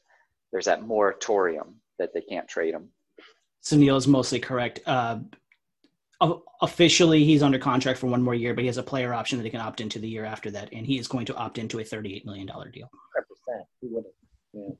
[0.51, 2.89] There's that moratorium that they can't trade them.
[3.61, 4.79] So is mostly correct.
[4.85, 5.19] Uh,
[6.61, 9.43] officially, he's under contract for one more year, but he has a player option that
[9.43, 11.79] he can opt into the year after that, and he is going to opt into
[11.79, 12.89] a thirty-eight million dollar deal.
[13.49, 13.63] 100%.
[13.81, 14.05] He would
[14.55, 14.75] have.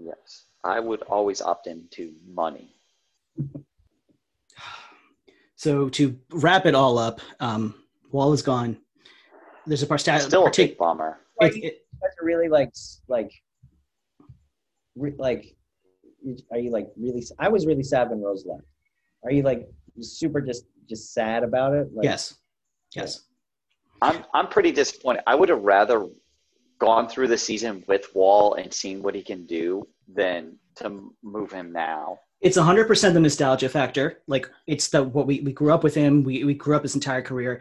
[0.00, 2.74] Yes, I would always opt into money.
[5.56, 7.74] So to wrap it all up, um,
[8.12, 8.78] Wall is gone.
[9.66, 11.18] There's a part Still a big bummer.
[11.40, 11.70] it, it, You
[12.00, 12.70] guys are really like
[13.08, 13.32] like
[14.94, 15.52] re- like you-
[16.50, 18.64] are you like really I was really sad when Rose left.
[19.24, 19.68] Are you like
[20.00, 21.88] super just just sad about it?
[21.94, 22.34] Like, yes,
[22.94, 23.22] yes.
[24.00, 25.22] I'm I'm pretty disappointed.
[25.26, 26.06] I would have rather
[26.78, 31.52] gone through the season with Wall and seen what he can do than to move
[31.52, 32.18] him now.
[32.40, 34.18] It's 100% the nostalgia factor.
[34.28, 36.22] Like it's the what we, we grew up with him.
[36.22, 37.60] We we grew up his entire career.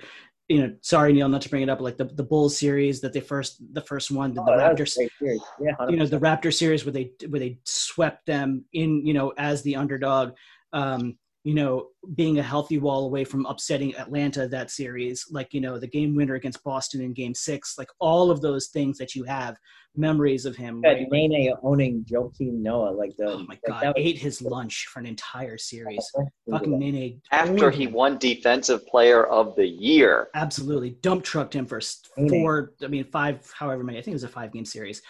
[0.49, 3.11] You know, sorry Neil, not to bring it up, like the the Bulls series that
[3.11, 5.41] they first the first one, the, Oh, the that was a Raptors, series.
[5.59, 5.91] Yeah, 100%.
[5.91, 9.61] you know, the Raptor series where they where they swept them in, you know, as
[9.63, 10.33] the underdog.
[10.73, 11.17] Um,
[11.47, 15.79] you know, being a healthy wall away from upsetting Atlanta that series, like you know,
[15.79, 19.23] the game winner against Boston in Game Six, like all of those things that you
[19.23, 19.55] have
[19.95, 20.81] memories of him.
[20.83, 21.07] Yeah, right?
[21.09, 24.87] Nene owning Joakim Noah like the Oh my like, god, that was- ate his lunch
[24.91, 26.05] for an entire series.
[26.51, 30.27] Fucking Nene After he won Defensive Player of the Year.
[30.35, 32.29] absolutely dump trucked him for s- Nene.
[32.29, 32.73] four.
[32.83, 33.97] I mean, five, however many.
[33.99, 35.01] I think it was a five game series.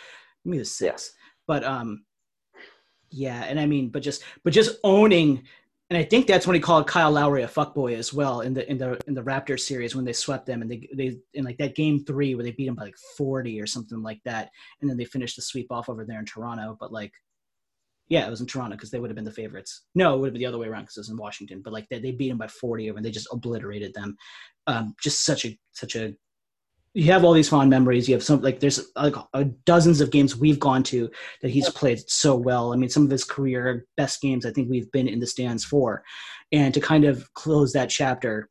[0.45, 1.13] Maybe it was six.
[1.47, 2.03] But um,
[3.09, 5.43] yeah, and I mean, but just but just owning,
[5.89, 8.69] and I think that's when he called Kyle Lowry a fuckboy as well in the
[8.69, 11.57] in the in the Raptors series when they swept them and they they in like
[11.59, 14.49] that game three where they beat him by like forty or something like that,
[14.81, 16.77] and then they finished the sweep off over there in Toronto.
[16.79, 17.13] But like.
[18.09, 19.83] Yeah, it was in Toronto because they would have been the favorites.
[19.93, 21.61] No, it would have been the other way around because it was in Washington.
[21.61, 24.15] But like they, they beat him by forty, over and they just obliterated them.
[24.65, 26.13] Um, just such a such a
[26.98, 28.10] you have all these fond memories.
[28.10, 31.12] You have some like there's like uh, dozens of games we've gone to
[31.43, 32.74] that he's played so well.
[32.74, 35.64] I mean, some of his career best games I think we've been in the stands
[35.64, 36.04] for,
[36.52, 38.50] and to kind of close that chapter.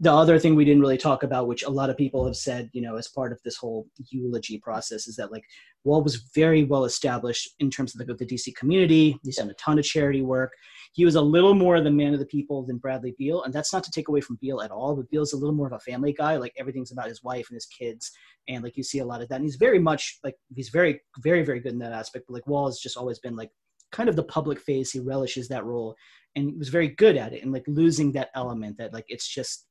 [0.00, 2.70] The other thing we didn't really talk about, which a lot of people have said,
[2.72, 5.44] you know, as part of this whole eulogy process, is that like
[5.84, 9.18] Wall was very well established in terms of the, the DC community.
[9.22, 10.52] He's done a ton of charity work.
[10.96, 13.52] He was a little more of the man of the people than Bradley Beal, and
[13.52, 14.96] that's not to take away from Beal at all.
[14.96, 16.36] But Beal's a little more of a family guy.
[16.38, 18.10] Like everything's about his wife and his kids,
[18.48, 19.34] and like you see a lot of that.
[19.34, 22.24] And he's very much like he's very, very, very good in that aspect.
[22.26, 23.50] But like Wall has just always been like
[23.92, 24.90] kind of the public face.
[24.90, 25.94] He relishes that role,
[26.34, 27.42] and he was very good at it.
[27.42, 29.66] And like losing that element, that like it's just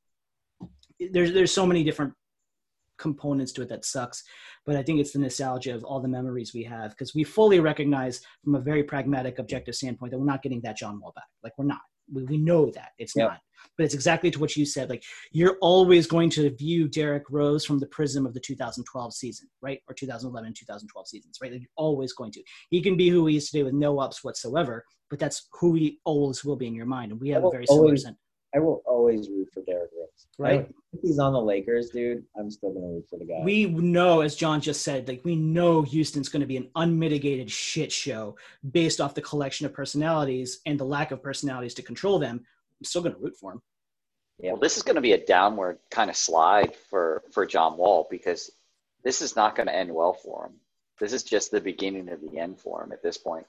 [1.10, 2.14] there's there's so many different
[2.98, 4.22] components to it that sucks
[4.64, 7.60] but i think it's the nostalgia of all the memories we have because we fully
[7.60, 11.24] recognize from a very pragmatic objective standpoint that we're not getting that john wall back.
[11.42, 11.80] Like we're not.
[12.12, 13.28] We, we know that it's Yep.
[13.28, 13.40] not.
[13.76, 17.64] But it's exactly to what you said like you're always going to view derrick rose
[17.64, 19.80] from the prism of the 2012 season right?
[19.88, 21.50] Or 2011 2012 seasons right?
[21.52, 22.42] Like you're always going to.
[22.70, 25.98] He can be who he is today with no ups whatsoever but that's who he
[26.04, 28.06] always will be in your mind and we have a very similar always-
[28.54, 29.90] I will always root for Derrick
[30.38, 30.50] Rose.
[30.50, 30.68] Right.
[30.92, 33.40] If he's on the Lakers, dude, I'm still gonna root for the guy.
[33.42, 37.50] we know, as John just said, like we know Houston's going to be an unmitigated
[37.50, 38.36] shit show
[38.70, 42.40] based off the collection of personalities and the lack of personalities to control them.
[42.80, 43.62] I'm still going to root for him.
[44.38, 44.52] Yeah.
[44.52, 48.06] Well, this is going to be a downward kind of slide for for John Wall
[48.10, 48.50] because
[49.04, 50.54] this is not going to end well for him.
[50.98, 53.46] This is just the beginning of the end for him at this point.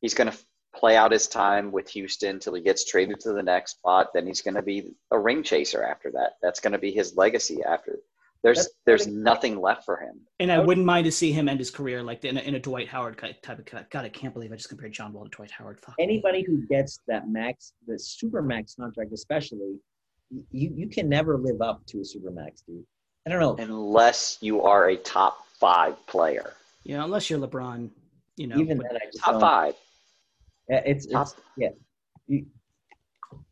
[0.00, 0.38] He's going to
[0.74, 4.08] play out his time with Houston till he gets traded to the next spot.
[4.14, 6.32] Then he's going to be a ring chaser after that.
[6.42, 7.98] That's going to be his legacy after.
[8.42, 10.20] There's That's there's pretty- nothing left for him.
[10.38, 12.58] And I wouldn't mind to see him end his career like in a, in a
[12.58, 13.90] Dwight Howard type of cut.
[13.90, 15.78] God, I can't believe I just compared John Wall to Dwight Howard.
[15.80, 15.96] Fuck.
[15.98, 16.04] me.
[16.04, 19.76] Anybody who gets that max, the super max contract, especially,
[20.52, 22.82] you you can never live up to a super max, dude.
[23.26, 23.62] I don't know.
[23.62, 26.54] Unless you are a top five player.
[26.84, 27.90] Yeah, unless you're LeBron,
[28.36, 28.56] you know.
[28.56, 29.40] Even but- then, I just Top don't.
[29.42, 29.74] five.
[30.70, 31.70] Yeah, It's, it's yeah.
[32.28, 32.46] You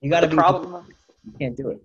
[0.00, 0.36] you got to the be.
[0.36, 0.86] problem
[1.24, 1.82] You can't do it.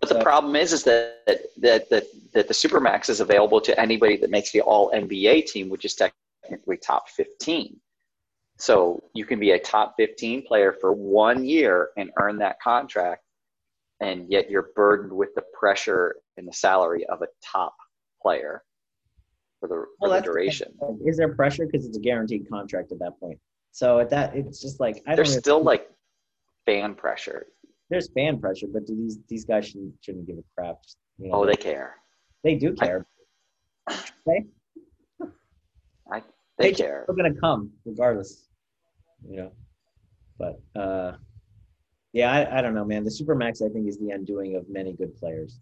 [0.00, 1.24] But the problem is, is that
[1.58, 5.68] that that that the supermax is available to anybody that makes the All NBA team,
[5.68, 7.80] which is technically top fifteen.
[8.58, 13.22] So you can be a top fifteen player for one year and earn that contract,
[14.00, 17.74] and yet you're burdened with the pressure and the salary of a top
[18.22, 18.62] player
[19.58, 20.72] for the, for Well, the the duration.
[20.80, 23.40] Like, Is there pressure because it's a guaranteed contract at that point?
[23.78, 25.16] So at that, it's just like I don't.
[25.24, 25.88] There's still like
[26.66, 27.46] fan pressure.
[27.90, 30.78] there's fan pressure, but do these these guys shouldn't shouldn't give a crap.
[31.18, 31.94] You know, Oh, they care.
[32.42, 33.06] they do care.
[34.26, 34.38] They
[36.10, 36.20] They
[36.58, 37.04] They- care.
[37.06, 38.48] they're gonna come regardless.
[39.28, 39.52] You know,
[40.38, 41.12] but uh,
[42.12, 43.04] yeah, I, I don't know, man.
[43.04, 45.60] The supermax I think is the undoing of many good players.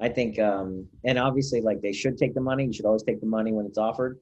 [0.00, 2.64] I think, um, and obviously, like they should take the money.
[2.66, 4.20] You should always take the money when it's offered.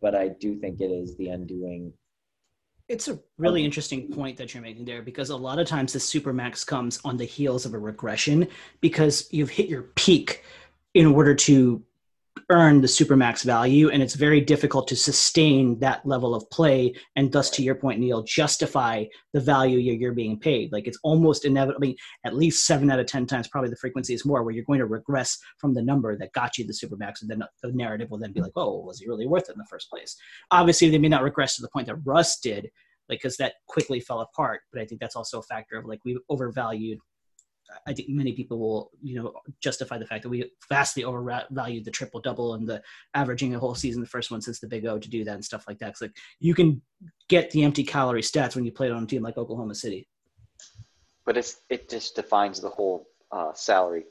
[0.00, 1.92] But I do think it is the undoing.
[2.88, 5.98] It's a really interesting point that you're making there because a lot of times the
[5.98, 8.46] supermax comes on the heels of a regression
[8.80, 10.44] because you've hit your peak
[10.92, 11.82] in order to
[12.50, 17.32] earn the supermax value and it's very difficult to sustain that level of play and
[17.32, 20.72] thus to your point neil justify the value you're, you're being paid.
[20.72, 23.76] Like it's almost inevitable i mean at least seven out of ten times probably the
[23.76, 26.72] frequency is more where you're going to regress from the number that got you the
[26.72, 29.52] supermax and then the narrative will then be like oh was he really worth it
[29.52, 30.16] in the first place?
[30.50, 32.68] Obviously they may not regress to the point that russ did
[33.08, 36.00] like because that quickly fell apart but i think that's also a factor of like
[36.04, 36.98] we overvalued
[37.86, 41.90] i think many people will you know justify the fact that we vastly overvalued the
[41.90, 42.82] triple double and the
[43.14, 45.44] averaging a whole season the first one since the big o to do that and
[45.44, 46.80] stuff like that because like you can
[47.28, 50.06] get the empty calorie stats when you play on a team like oklahoma city
[51.24, 54.04] but it's it just defines the whole uh, salary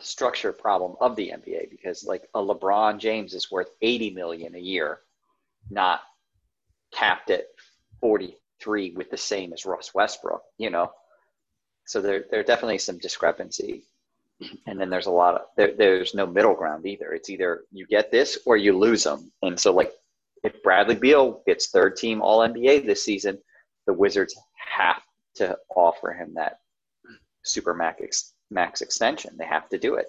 [0.00, 4.58] structure problem of the NBA because like a LeBron James is worth 80 million a
[4.58, 5.00] year,
[5.70, 6.00] not
[6.94, 7.46] capped at
[8.00, 10.90] 43 with the same as Russ Westbrook, you know.
[11.86, 13.84] So there there are definitely some discrepancy.
[14.66, 17.12] And then there's a lot of there, there's no middle ground either.
[17.12, 19.30] It's either you get this or you lose them.
[19.42, 19.92] And so like
[20.42, 23.38] if Bradley Beal gets third team All NBA this season,
[23.86, 25.02] the Wizards have
[25.36, 26.58] to offer him that
[27.44, 29.36] super max max extension.
[29.38, 30.06] They have to do it.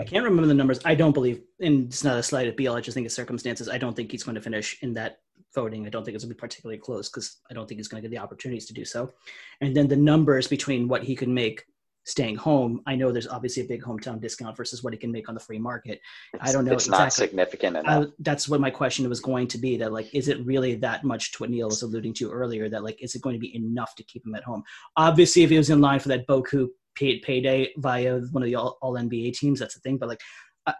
[0.00, 0.80] I can't remember the numbers.
[0.84, 2.74] I don't believe, and it's not a slight at Beal.
[2.74, 3.68] I just think it's circumstances.
[3.68, 5.18] I don't think he's going to finish in that
[5.54, 5.86] voting.
[5.86, 8.02] I don't think it's going to be particularly close because I don't think he's going
[8.02, 9.12] to get the opportunities to do so.
[9.60, 11.64] And then the numbers between what he can make
[12.04, 12.82] staying home.
[12.86, 15.40] I know there's obviously a big hometown discount versus what he can make on the
[15.40, 16.00] free market.
[16.40, 18.06] I don't know It's not significant enough.
[18.06, 19.76] I, that's what my question was going to be.
[19.76, 22.68] That like, is it really that much to what Neil was alluding to earlier?
[22.68, 24.62] That like, is it going to be enough to keep him at home?
[24.96, 28.54] Obviously, if he was in line for that Boku paid payday via one of the
[28.54, 29.96] all, all NBA teams, that's the thing.
[29.96, 30.20] But like,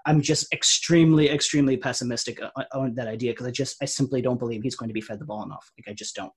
[0.06, 4.38] I'm just extremely, extremely pessimistic on, on that idea because I just, I simply don't
[4.38, 5.70] believe he's going to be fed the ball enough.
[5.78, 6.32] Like, I just don't.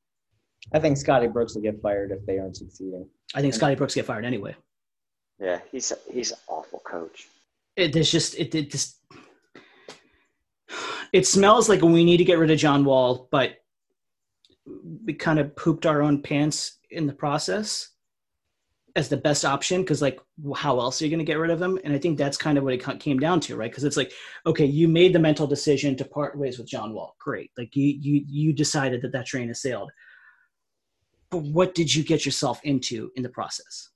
[0.74, 3.08] I think Scotty Brooks will get fired if they aren't succeeding.
[3.34, 4.56] I think Scotty Brooks get fired anyway.
[5.40, 7.28] yeah, he's he's an awful coach.
[7.78, 8.98] it, there's just it, it just
[11.14, 13.56] it smells like we need to get rid of John Wall, but
[15.06, 17.90] we kind of pooped our own pants in the process
[18.98, 20.20] as the best option because like
[20.56, 21.80] how else are you going to get rid of them?
[21.84, 23.72] And i think that's kind of what it came down to right?
[23.72, 24.12] Because it's like
[24.46, 27.16] okay you made the mental decision to part ways with john wall.
[27.20, 27.52] Great.
[27.58, 29.92] Like you you you decided that that train has sailed.
[31.30, 33.90] But what did you get yourself into in the process?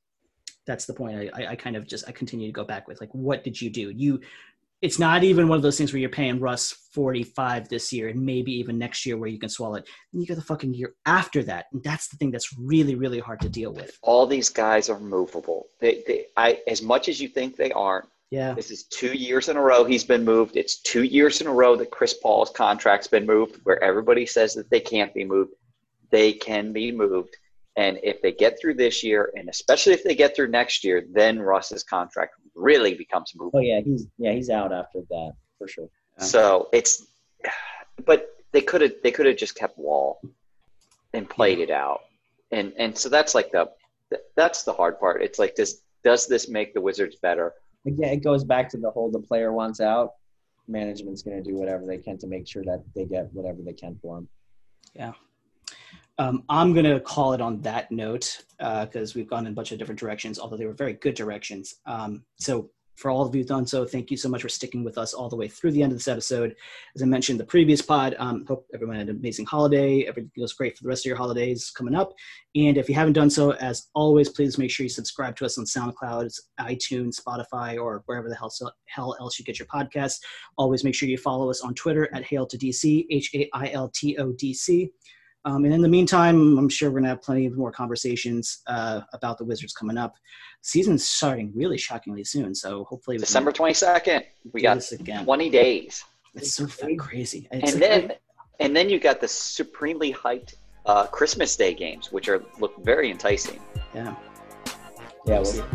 [0.68, 3.02] That's the point I, I, kind of just I continue to go back with.
[3.02, 3.90] Like what did you do?
[3.90, 4.20] You
[4.82, 8.20] it's not even one of those things where you're paying Russ 45 this year and
[8.26, 9.88] maybe even next year where you can swallow it.
[10.12, 11.66] And you get the fucking year after that.
[11.72, 13.98] And that's the thing that's really, really hard to deal with.
[14.02, 15.68] All these guys are movable.
[15.80, 18.54] They, they, I, as much as you think they aren't, Yeah.
[18.54, 20.58] this is two years in a row he's been moved.
[20.58, 24.54] It's two years in a row that Chris Paul's contract's been moved, where everybody says
[24.56, 25.52] that they can't be moved.
[26.10, 27.38] They can be moved.
[27.78, 31.06] And if they get through this year, and especially if they get through next year,
[31.12, 33.60] then Russ's contract really becomes movable.
[33.60, 35.88] Oh yeah, he's yeah he's out after that for sure.
[36.18, 37.08] So it's,
[38.06, 40.20] but they could have they could have just kept Wall
[41.14, 42.02] and played it out,
[42.52, 43.70] and and so that's like the
[44.36, 45.24] that's the hard part.
[45.24, 47.54] It's like does Does this make the Wizards better?
[47.86, 50.12] Again, it goes back to the whole the player wants out.
[50.68, 53.74] Management's going to do whatever they can to make sure that they get whatever they
[53.74, 54.28] can for him.
[54.94, 55.14] Yeah.
[56.22, 59.56] Um, I'm going to call it on that note because uh, we've gone in a
[59.56, 61.78] bunch of different directions, although they were very good directions.
[61.88, 64.84] Um, so for all of you who done so, thank you so much for sticking
[64.84, 66.56] with us all the way through the end of this episode.
[66.96, 70.04] As I mentioned the previous pod, um, hope everyone had an amazing holiday.
[70.04, 72.14] Everything goes great for the rest of your holidays coming up.
[72.54, 75.58] And if you haven't done so, as always, please make sure you subscribe to us
[75.58, 78.54] on SoundCloud, iTunes, Spotify, or wherever the hell,
[78.86, 80.20] hell else you get your podcasts.
[80.60, 83.72] Always make sure you follow us on Twitter at Hail to DC, H A I
[83.72, 84.92] L T O D C.
[85.44, 88.62] Um, and in the meantime, I'm sure we're going to have plenty of more conversations
[88.68, 90.16] uh, about the Wizards coming up.
[90.62, 94.24] Season's starting really shockingly soon, so hopefully December 22nd.
[94.54, 94.84] We got
[95.24, 96.04] 20 days.
[96.36, 97.48] It's so crazy.
[97.52, 98.14] It's and then,
[98.60, 100.56] and then you got the supremely hyped
[100.86, 103.60] uh, Christmas Day games, which are look very enticing.
[103.96, 104.16] Yeah.
[105.26, 105.40] Yeah.
[105.40, 105.66] We'll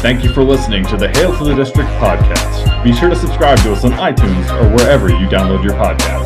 [0.00, 2.71] Thank you for listening to the Hail to the District podcast.
[2.82, 6.21] Be sure to subscribe to us on iTunes or wherever you download your podcasts.